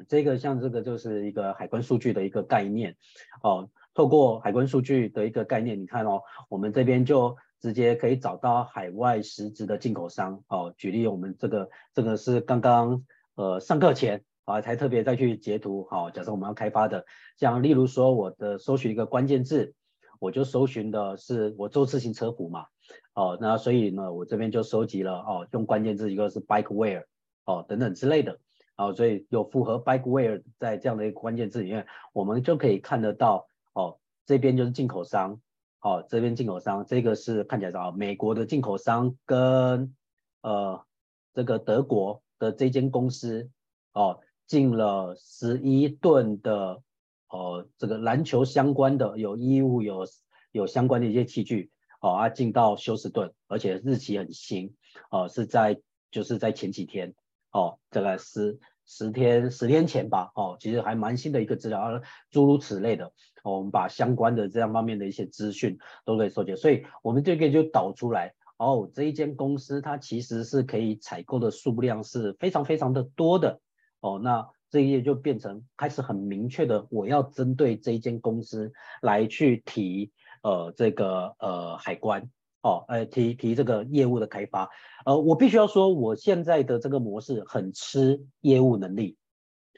[0.06, 2.96] 这个像这个就是一个海关数据的一个概念
[3.42, 3.70] 哦。
[3.94, 7.36] 透过海关数据的一个概念，你看哦，我们这边就。
[7.58, 10.74] 直接可以找到海外实质的进口商哦。
[10.76, 13.02] 举例，我们这个这个是刚刚
[13.34, 16.10] 呃上课前啊才特别再去截图好。
[16.10, 17.06] 假设我们要开发的，
[17.38, 19.72] 像例如说我的搜寻一个关键字，
[20.18, 22.66] 我就搜寻的是我做自行车服嘛
[23.14, 23.38] 哦。
[23.40, 27.04] 那所以呢，我这边就收集了哦，用关键字一个是 bike wear
[27.44, 28.38] 哦等等之类的
[28.76, 28.92] 哦。
[28.94, 35.40] 所以有符合 bike wear 在这样的一个关键字里面，我们就可以看得到哦，这边就是进口商。
[35.82, 39.94] 哦，这边进口商，这个是看起来是啊，美国的进口商跟
[40.40, 40.84] 呃
[41.32, 43.48] 这个德国的这间公司
[43.92, 46.82] 哦进了十一吨的
[47.28, 50.06] 哦这个篮球相关的有衣物有
[50.52, 54.74] 有相关的一些器具哦，啊进到休斯顿，而且日期很新
[55.10, 57.14] 哦，是在就是在前几天
[57.50, 58.58] 哦，这个是。
[58.88, 63.06] 十天十天前吧，哦，其实还蛮新的一个资料，诸如此类的，
[63.42, 73.60] 哦，我们把相关的这样方面的一些资讯都可以收集，所以我们这个就导出来，哦，这一间公司它其实是可以采购的数量是非常非常的多的，
[73.98, 82.30] 哦，那这一页就变成开始很明确的，我要针对这一间公司来去提，呃，这个呃海关。
[82.62, 84.68] 哦，呃，提提这个业务的开发，
[85.04, 89.16] 呃，我必须要说，我现在的这个模式很吃业务能力，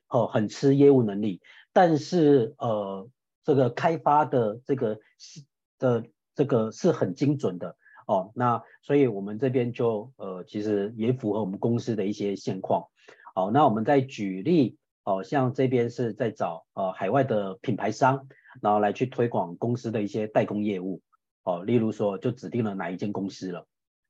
[0.08, 1.42] 哦，很吃业务能力，
[1.74, 3.06] 但是呃，
[3.44, 5.44] 这个开发的这个是
[5.78, 6.02] 的
[6.34, 12.88] 这个是很精准的，哦，那所以我们这边就呃，其实也符合我们公司的一些现况，
[13.38, 18.26] 好，那我们再举例，哦，像这边是在找呃海外的品牌商，
[18.60, 21.02] 然后来去推广公司的一些代工业务。
[21.44, 23.68] 哦，例如说，就指定了哪一间公司了，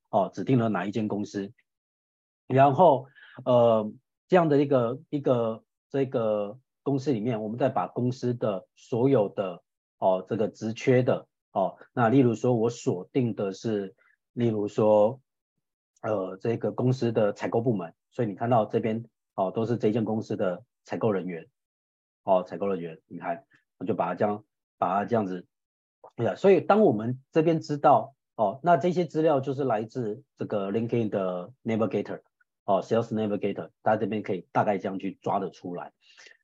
[0.09, 1.53] 哦，指定了哪一间公司，
[2.47, 3.09] 然后
[3.45, 3.93] 呃，
[4.29, 9.63] 这样的一个一个这个公司里面，我们再把公司的所有的
[9.99, 13.95] 哦这个职缺的哦，那例如说我锁定的是，
[14.33, 15.21] 例如说
[16.01, 19.05] 呃这个公司的采购部门，所以你看到这边
[19.39, 21.47] 哦都是这间公司的采购人员，
[22.25, 23.45] 哦采购人员，你看
[23.79, 24.45] 我就把它这样
[24.79, 25.47] 把它这样子。
[26.17, 32.21] 对啊，所以当我们这边知道哦，那这些资料就是来自这个 LinkedIn 的 Navigator
[32.65, 35.93] 哦，Sales Navigator，大家这边可以大概这样去抓得出来。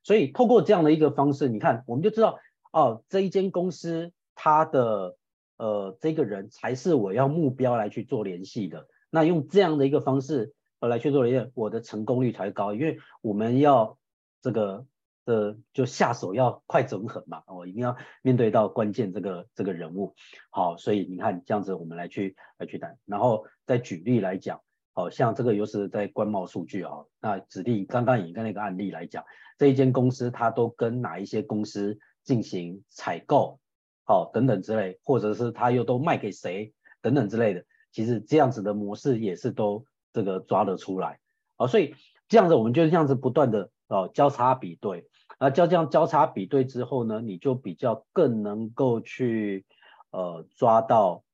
[0.04, 2.38] 所以透过这样的一个方式，你看我们就知道
[2.72, 5.16] 哦，这一间公司它的
[5.56, 8.86] 呃这个人才是我要目标来去做联系的。
[9.10, 10.54] 那用这样的一个方式
[10.88, 13.98] 来去做联系，我的成功率才高，因为我们要
[14.40, 14.86] 这个。
[15.26, 20.14] 的就下手要快准狠嘛，我、一定要面对到关键这个这个人物，
[20.50, 24.60] 好，所以你看这样子我们来去来去谈，然后再举例来讲，
[24.92, 26.92] 好像这个又是在官贸数据啊、
[27.22, 29.24] 那指定刚刚以跟那个案例来讲，
[29.56, 33.58] 这一间公司它都跟哪一些公司进行采购，
[34.04, 41.18] 好等等之类，或者是它又都卖给谁等等之类的，其实这样子的模式也是都这个抓得出来，
[41.56, 41.94] 好，所以
[42.28, 45.06] 这样子我们就这样子不断的哦交叉比对。
[45.36, 49.66] 啊交这样交叉比对之后呢，你就比较更能够去
[50.12, 51.24] 呃抓到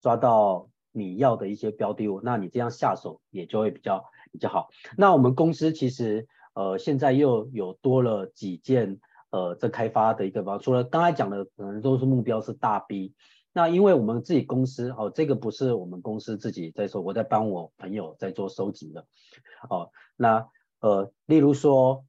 [0.00, 4.70] 抓到你要的一些标的物，那你这样下手也就会比较比较好。
[4.96, 8.98] 那我们公司其实呃现在又有多了几件
[9.30, 13.14] 呃这开发的一个包，除了刚才讲的可能都是目标是大 B，
[13.52, 19.06] 那因为我们自己公司哦，这个不是我们公司自己在说，我在帮我朋友在做收集的
[19.68, 19.90] 哦。
[20.16, 20.48] 那
[20.80, 22.04] 呃例如说。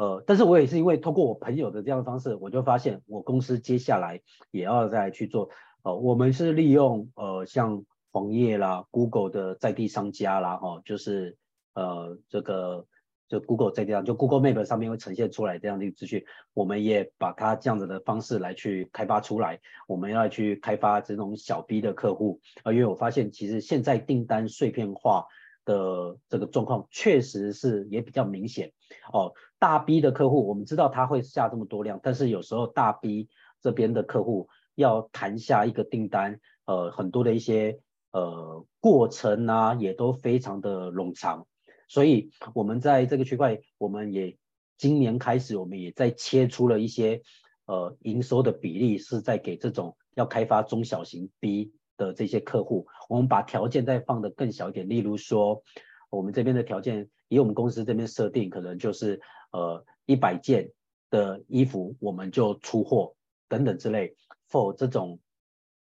[0.00, 4.20] 呃，但是我也是因为通过我朋友的这样的方式，我就发现我公司接下来
[4.52, 5.50] 也要再去做。
[5.82, 11.36] 呃，我们是利用呃像黄页啦、Google 的在地商家啦，哈、哦，就是
[11.74, 12.86] 呃这个。
[13.28, 16.24] 就 Google 这样，就 Google Map 上面会呈现出来这样的一个资讯，
[16.54, 19.60] 我们也把它这样子的方式来去开发出来。
[19.86, 25.26] 我们要去开发这种小 B 的客户，啊，因为我发现其实现在订单碎片化
[25.64, 28.72] 的这个状况确实是也比较明显。
[29.12, 33.28] 哦，大 B 的客户我们知道他会下这么多量，但是有时候大 B
[33.60, 37.78] 这边的客户要谈下一个订单，呃，很多的一些
[38.12, 41.46] 呃过程啊，也都非常的冗长。
[41.88, 44.36] 所以，我们在这个区块，我们也
[44.76, 47.22] 今年开始，我们也在切出了一些
[47.64, 54.88] 呃营收的比例，是在给这种要开发中小型 B 的这些客户，我们把条件再放得更小一点。
[54.88, 55.62] 例如说，
[56.10, 59.20] 我们这边的条件，以我们公司这边设定，可能就是
[59.50, 60.70] 呃一百件
[61.10, 63.16] 的衣服，我们就出货
[63.48, 64.14] 等等之类
[64.50, 65.18] ，for 这种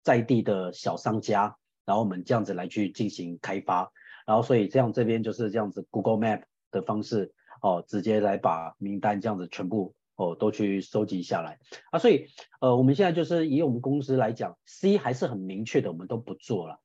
[0.01, 3.91] 在地的小商家，然后我们这样子来去进行开发。
[4.26, 11.59] 然后，所以这样这边就是这样子，Google Map 的方式哦，直接来把名单这样子全部哦都去收集下来
[11.91, 11.99] 啊。
[11.99, 12.28] 所以
[12.61, 16.80] 呃，我们现在就是以我们公司来讲，C 还是很明确的，我们都不做了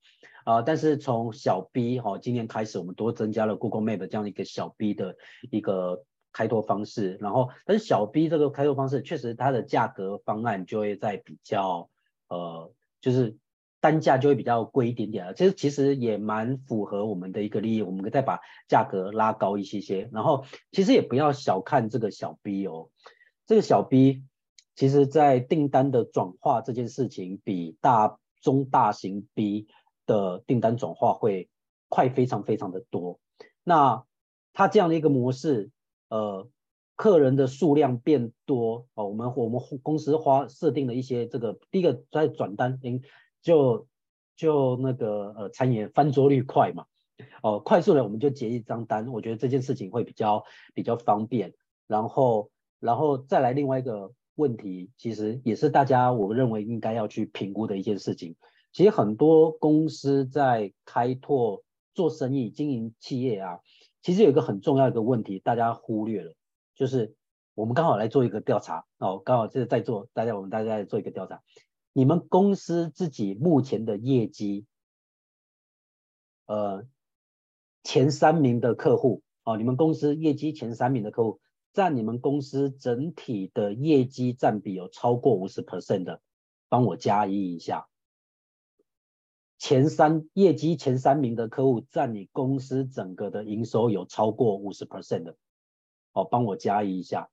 [0.45, 0.63] 啊。
[0.63, 5.17] 但是从小 B 哈、哦，今年开始我们多增加了 Google Map 这样一个小 B 的
[5.51, 7.17] 一个开拓方式。
[7.21, 11.89] 然后，但是小 B 这个开拓方式确实它的价格方案就会在比较
[12.29, 13.37] 呃，就是。
[13.81, 22.91] 单价就会比较贵一点点了，其实其实也蛮符合我们的一个利益，我们可以再把价格拉高一些些，然后其实也不要小看这个小 B 哦，
[23.47, 24.25] 这个小 B
[24.75, 29.69] 其实在订单的转化这件事情，比大中大型 B
[30.07, 31.49] 的订单转化会
[31.89, 33.19] 快非常非常的多。
[33.65, 34.05] 那
[34.53, 35.71] 它这样的一个模式，
[36.09, 36.49] 呃，
[36.97, 42.81] 客人的数量变多哦，我们我们公司花设定了一些这个第一个在转单，
[43.43, 43.87] 就
[44.37, 46.87] 就那个呃，餐饮翻桌率快嘛，
[47.43, 51.55] 哦，快速的我们就结一张单，我觉得这件事情会比较比较方便。
[51.87, 58.37] 然后然后再来另外一个问题，其实也是大家我认为应该要去评估的一件事情。
[58.73, 61.65] 其实很多公司在开拓
[61.95, 63.61] 做生意、经营企业啊，
[64.03, 66.35] 其实有一个很重要的一个问题，大家忽略了，
[66.77, 67.15] 就是
[67.55, 71.43] 我们刚好来做一个调查哦，刚好就是在做大家我们大家来做一个调查。
[71.93, 74.67] 你们公司自己目前的业绩，
[76.47, 76.87] 呃，
[77.83, 81.41] 前三名的客户哦，你们公司业绩前三名的客户，
[81.73, 86.21] 占你们公司整体的业绩占比有超过五十 percent 的，
[86.69, 87.89] 帮我加一一下。
[89.59, 95.37] 前三业绩前三名的客户占你公司整个的营收有超过五十 percent 的，
[96.13, 97.29] 哦，帮我加一一下。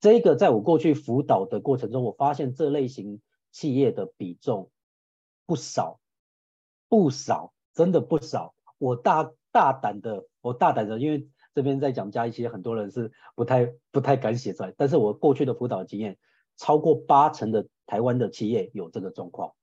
[0.00, 3.20] 这个在我过去辅导的过程中，我发现这类型。
[3.52, 4.70] 企业的比重
[5.46, 6.00] 不少，
[6.88, 8.54] 不少，真的不少。
[8.78, 14.72] 我大大胆的，我大胆的，因为这边在讲加一些，很多人是不太不太敢写出来。
[14.76, 16.18] 但是我过去的辅导经验，
[16.56, 19.54] 超过八成的台湾的企业有这个状况。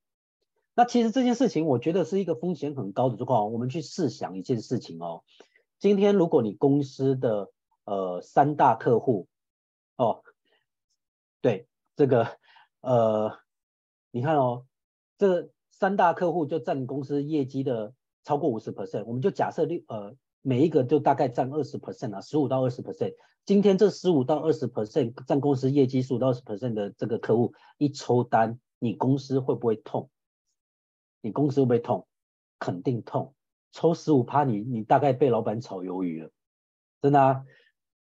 [0.75, 3.51] 那其实这件事情，我觉得是一个风险很高的状况。
[3.51, 5.23] 我们去试想一件事情哦，
[5.79, 7.51] 今天如果你公司的
[7.85, 9.27] 呃三大客户
[9.97, 10.23] 哦，
[11.41, 12.37] 对这个
[12.81, 13.37] 呃。
[14.11, 14.65] 你看哦，
[15.17, 17.93] 这三大客户就占公司业绩的
[18.23, 23.13] 超过五十 percent，我们就假设六呃每一个就大概占二十 percent 啊，十五到二十 percent。
[23.45, 30.09] 今天这十五到二十 percent 占公司业绩十五到二十 percent 的这个客户一抽单，你公司会不会痛？
[31.21, 32.07] 你公司会不会痛？
[32.57, 33.35] 肯定痛。
[33.71, 36.31] 抽十五趴，你你大概被老板炒鱿鱼了，
[37.01, 37.45] 真的啊。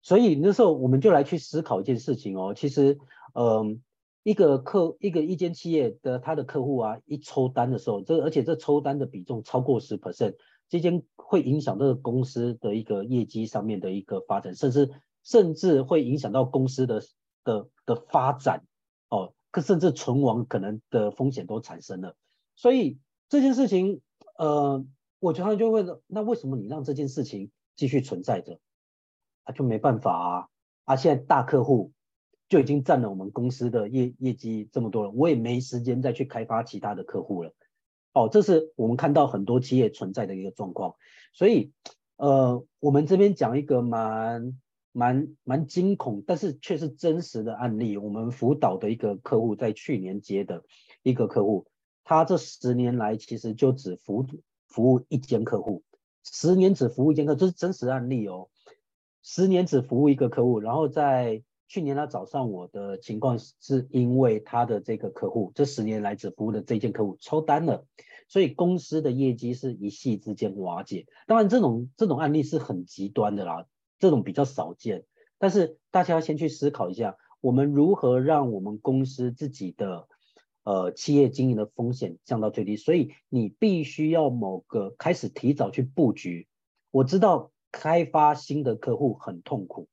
[0.02, 2.98] 所以那时候我们就来去思考一件事情哦，其实
[3.34, 3.84] 嗯。
[4.24, 10.36] 一个客一个一间企业的他的客户啊，一抽单的时候，这而且这抽单的比重超过十 percent，
[10.69, 14.91] 这间会影响这个公司的一个业绩上面的一个发展，甚至
[15.24, 17.01] 甚至会影响到公司的
[17.43, 18.63] 的的发展
[19.09, 22.15] 哦，甚至存亡可能的风险都产生了。
[22.55, 24.01] 所以这件事情，
[24.38, 24.86] 呃，
[25.19, 28.59] 我觉得他就会，那为什么你让这件事情继续存在着？
[29.45, 30.47] 啊，就没办法啊，
[30.86, 31.91] 啊，现在大客户。
[32.52, 37.54] 就已经占了我们公司的业业绩这么多了，我也没时间再去开发其他的客户了。
[38.12, 40.95] 哦，这是我们看到很多企业存在的一个状况。
[41.32, 41.72] 所以，
[42.18, 44.60] 呃，我们这边讲一个蛮
[44.91, 47.95] 蛮蛮惊恐，但是却是真实的案例。
[47.95, 50.66] 我们辅导的一个客户，在去年接的
[51.04, 51.68] 一个客户，
[52.04, 54.28] 他这十年来其实就只服
[54.68, 55.84] 服务一间客户，
[56.26, 58.49] 十年只服务一间客户，这是真实案例哦。
[59.24, 61.41] 十年只服务一个客户，然后在
[61.72, 67.86] 去年他找上我的情况是因为他的这个客户这十年来只服务的这一件客户抽单了，
[68.28, 71.05] 所以公司的业绩是一夕之间瓦解。
[71.28, 73.65] 当然这种这种案例是很极端的啦，
[73.99, 75.05] 这种比较少见。
[75.39, 80.09] 但是大家要先去思考一下，我们如何让我们公司自己的
[80.65, 82.76] 呃企业经营的风险降到最低。
[82.76, 86.49] 所以你必须要某个开始提早去布局。
[86.91, 87.53] 我知道。
[87.74, 89.88] 开发新的客户很痛苦，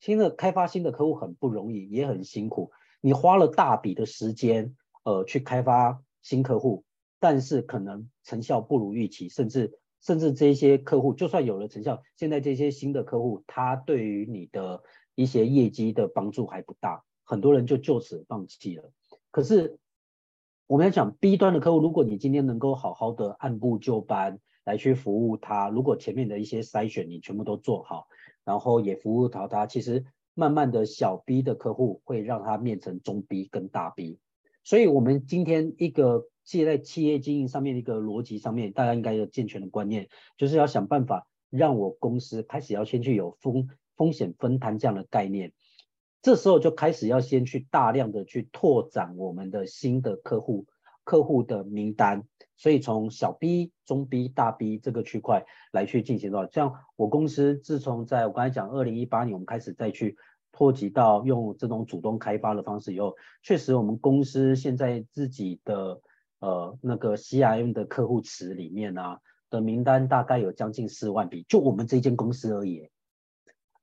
[0.00, 2.70] 新的开发新的客户很不容易，也很辛苦。
[3.00, 6.84] 你花了大笔的时间，呃，去开发新客户，
[7.18, 14.82] 但是可能成效不如预期，甚至甚至这些客户就算有了成效，现在这些新的客户，他对于你的
[15.14, 18.92] 一些业绩的帮助还不大，很多人就就此放弃了。
[19.30, 19.78] 可是
[20.66, 24.38] 我们要讲 B 端的客户，如果你今天能够好好的按部就班。
[24.64, 28.06] 来去服务他，如果前面的一些筛选你全部都做好，
[28.48, 34.18] 然后也服务到他，其实慢慢的小 B 的客户会让他变成中 B 跟大 B。
[34.64, 43.68] 所以，我们今天一个企业在企业经营上面的一个逻辑上面，大家应该有健全的观念，就是要想办法让我公司开始要先去有风
[43.98, 45.52] 风险分摊这样的概念，
[46.22, 50.64] 这时候就开始要先去大量的去拓展我们的新的客户
[51.04, 52.24] 客户的名单。
[52.58, 60.16] 所以从小 B、中 B、大 B 这个区块来去进行的话，像我公司自从在我刚才讲二零一八年，我们开始再去
[60.50, 66.00] 拓及到用这种主动开发的方式以后，确实我们公司现在自己的
[66.40, 72.90] 呃那个 CRM 的客户池里面啊的名单大概有将近四万笔，就我们这间公司而已，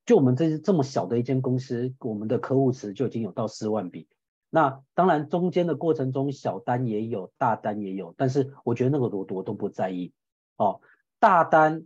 [0.05, 4.09] 就我们这这么小的一间公司，我们的客户池就已经有到四万笔。
[4.49, 10.13] 那当然，中间的过程中，小单也有，大单也有，但是我觉得那个多多都不在意
[10.55, 10.79] 哦。
[11.19, 11.85] 大单，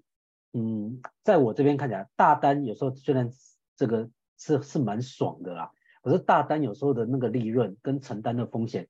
[0.54, 3.32] 嗯，在我这边看起来，大单有时候虽然
[3.76, 5.72] 这个是是蛮爽的啦，
[6.04, 8.88] 可是大单有时候的那个利润跟承担的风险，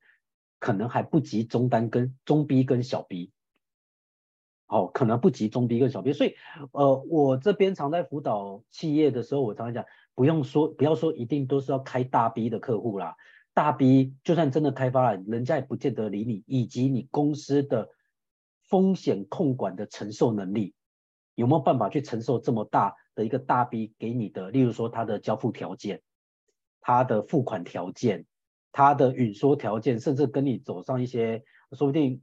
[0.59, 3.31] 可能还不及中单跟中 B 跟小 B，
[4.67, 6.11] 哦，可能不及中 B 跟小 B。
[6.11, 6.35] 所以，
[6.71, 13.15] 呃，我这边常在辅导企业的时候，我常常讲，不用说，不要说一定都是要开大 B 的客户啦。
[13.59, 17.89] 大 B 就算真的开发了，人家也不见得理你，以及你公司的
[18.69, 20.73] 风险控管的承受能力，
[21.35, 24.49] 有没有办法去承受这么大的一个大 B 给你的？
[24.49, 26.01] 例如说他的交付条件、
[26.79, 28.25] 他的付款条件、
[28.71, 31.43] 他的允说条件，甚至跟你走上一些，
[31.73, 32.21] 说不定，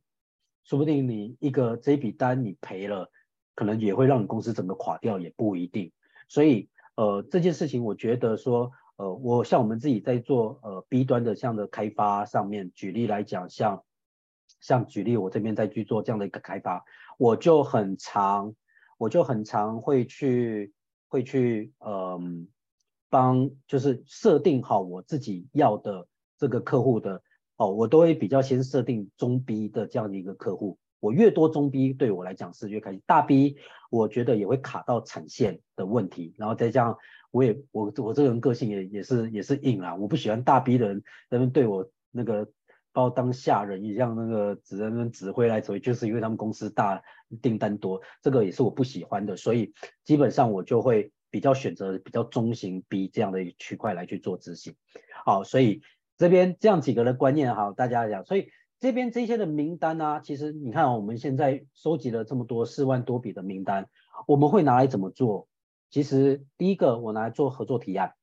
[0.65, 3.11] 说不定你一个这笔单你赔了，
[3.55, 5.93] 可能也会让你公司整个垮掉，也不一定。
[6.31, 8.73] 所以，呃，这件事情我觉得说。
[8.97, 13.85] 呃，我像我们自己在做呃 B 端的这样的开发上面，举例来讲，像
[14.61, 16.85] 像举例我这边在去做这样的一个开发，
[17.19, 18.55] 我就很常，
[18.99, 20.73] 我就很常会去
[21.09, 22.49] 会去嗯、
[23.11, 27.23] 帮就是设定好我自己要的这个客户的
[27.57, 33.57] 哦，我都会比较先设定中 B 的这样的一个客户，我越多中 B 对我来讲是越开心，大 B
[33.91, 36.97] 我觉得也会卡到产线的问题，然后再这样。
[37.33, 42.49] 我也我我这个人个性也也是也是硬啦，我不喜欢大 B 的人在那对我那个
[42.93, 47.03] 把我当下人一样，那个指人指挥来指挥，就是因为他们公司大
[47.43, 54.75] 订单多，这个也是我不喜欢的，所以基本上我就会比较选择比较中型 B 这样的区块来去做执行。
[55.27, 55.83] 好，所以
[56.17, 63.89] 这边这样几个的观念哈，大家讲，所以这边这些的名单呢、啊，其实你看我们现在收集了这么多四万多笔的名单，
[64.27, 65.49] 我们会拿来怎么做？
[65.89, 68.15] 其实第一个我拿来做合作提案，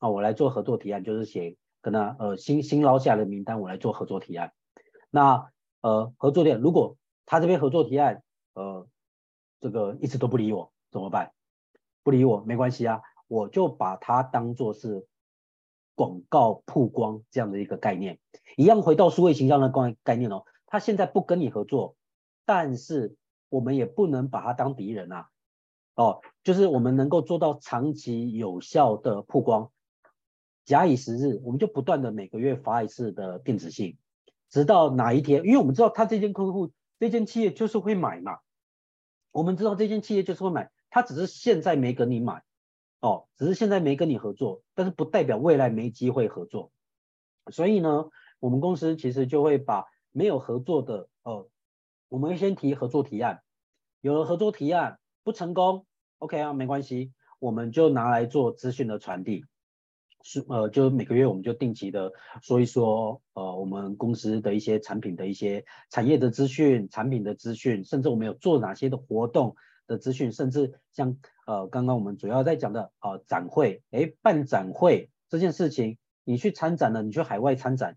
[0.00, 4.52] 啊，我来做合作提案就是写跟他呃新新捞下来的名单，我来做合作提案。
[5.10, 5.50] 那
[5.80, 8.22] 呃合作店如果他这边合作提案
[8.54, 8.86] 呃
[9.60, 11.32] 这个一直都不理我怎么办？
[12.02, 15.06] 不理我没关系啊，我就把它当做是
[15.94, 18.18] 广告曝光这样的一个概念，
[18.56, 20.44] 一样回到数位形象的概概念哦。
[20.66, 21.96] 他现在不跟你合作，
[22.44, 23.14] 但是
[23.48, 25.28] 我们也不能把他当敌人啊。
[25.94, 29.70] 哦，就是我们能够做到长期有效的曝光，
[30.64, 33.98] 假以时日，我们就不断的每个月发一次的电子信，
[34.48, 38.38] 直到哪一天，因为我们知道他这间客户、这间企业就是会买嘛，
[39.32, 42.42] 我们知道这间企业就是会买，他只是现在没跟你买，
[43.02, 46.72] 哦，只是现在没跟你合作，但是不代表未来没机会合作，
[47.50, 48.08] 所以呢，
[48.40, 51.48] 我们公司其实就会把没有合作的，哦，
[52.08, 53.42] 我们先提合作提案，
[54.00, 54.98] 有了合作提案。
[55.24, 55.86] 不成功
[56.18, 59.44] ，OK 啊，没关系，我们就拿来做资讯的传递，
[60.24, 69.54] 是呃，就每个月我们就定期的说一说，呃，我们公司的一些产品的一些产业的资讯、产品的资讯，甚至我们有做哪些的活动，
[69.86, 71.16] 的资讯，甚至像
[71.46, 77.96] 呃刚刚我们主要在讲的啊、呃、展会，哎办展会这件事情，你去参展了，你去海外参展，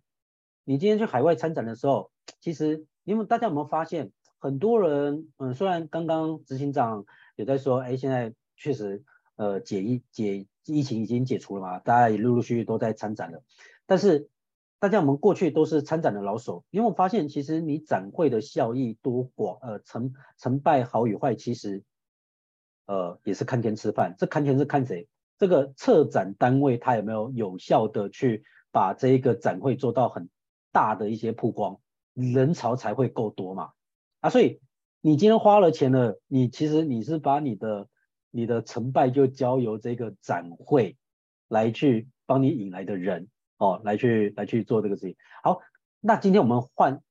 [0.63, 7.05] 你今天去海外参展的时候，其实因为大家有没有发现，很多人嗯虽然刚刚执行长
[7.35, 9.03] 也在说，哎现在确实
[9.35, 13.43] 呃解疫解疫情已经解除了嘛，大家也陆陆续续都在参展了，
[13.85, 14.29] 但是。
[14.79, 21.83] 大家我们过去都是参展的老手，因为我发现其实你展会的效益多寡，呃，成成败好与坏，其实
[22.85, 24.15] 呃也是看天吃饭。
[24.17, 25.07] 这看天是看谁？
[25.37, 30.29] 这个策展单位他有没有有效的去把这一个展会做到很
[30.71, 31.79] 大的一些曝光，
[32.13, 33.71] 人潮才会够多嘛。
[34.19, 34.59] 啊，所以
[35.01, 37.87] 你今天花了钱了，你其实你是把你的
[38.29, 40.97] 你的成败就交由这个展会
[41.47, 43.29] 来去帮你引来的人。
[43.57, 45.15] 哦，来去来去做这个事情。
[45.43, 45.61] 好，
[46.01, 47.01] 那今天我们换，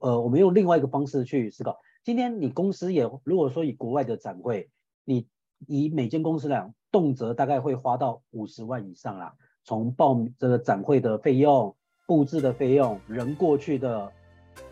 [0.00, 1.78] 呃，我们用另外一个方式去思考。
[2.02, 4.70] 今天你公司也如果说以国外的展会，
[5.04, 5.26] 你
[5.66, 9.34] 以每间公司来讲，动辄大概会花到五十万以上啦。
[9.64, 11.74] 从报这个展会的费用、
[12.06, 14.12] 布置的费用、人过去的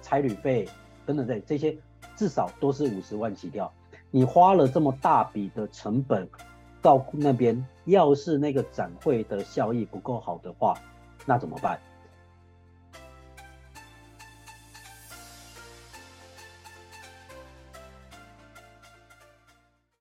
[0.02, 0.68] 差旅费
[1.06, 1.74] 等等这这些，
[2.14, 3.72] 至少都是五十万起跳。
[4.10, 6.28] 你花了这么大笔的成本。
[6.82, 10.76] 到那边，要是那个展会的效益不够好的话，
[11.24, 11.78] 那怎么办？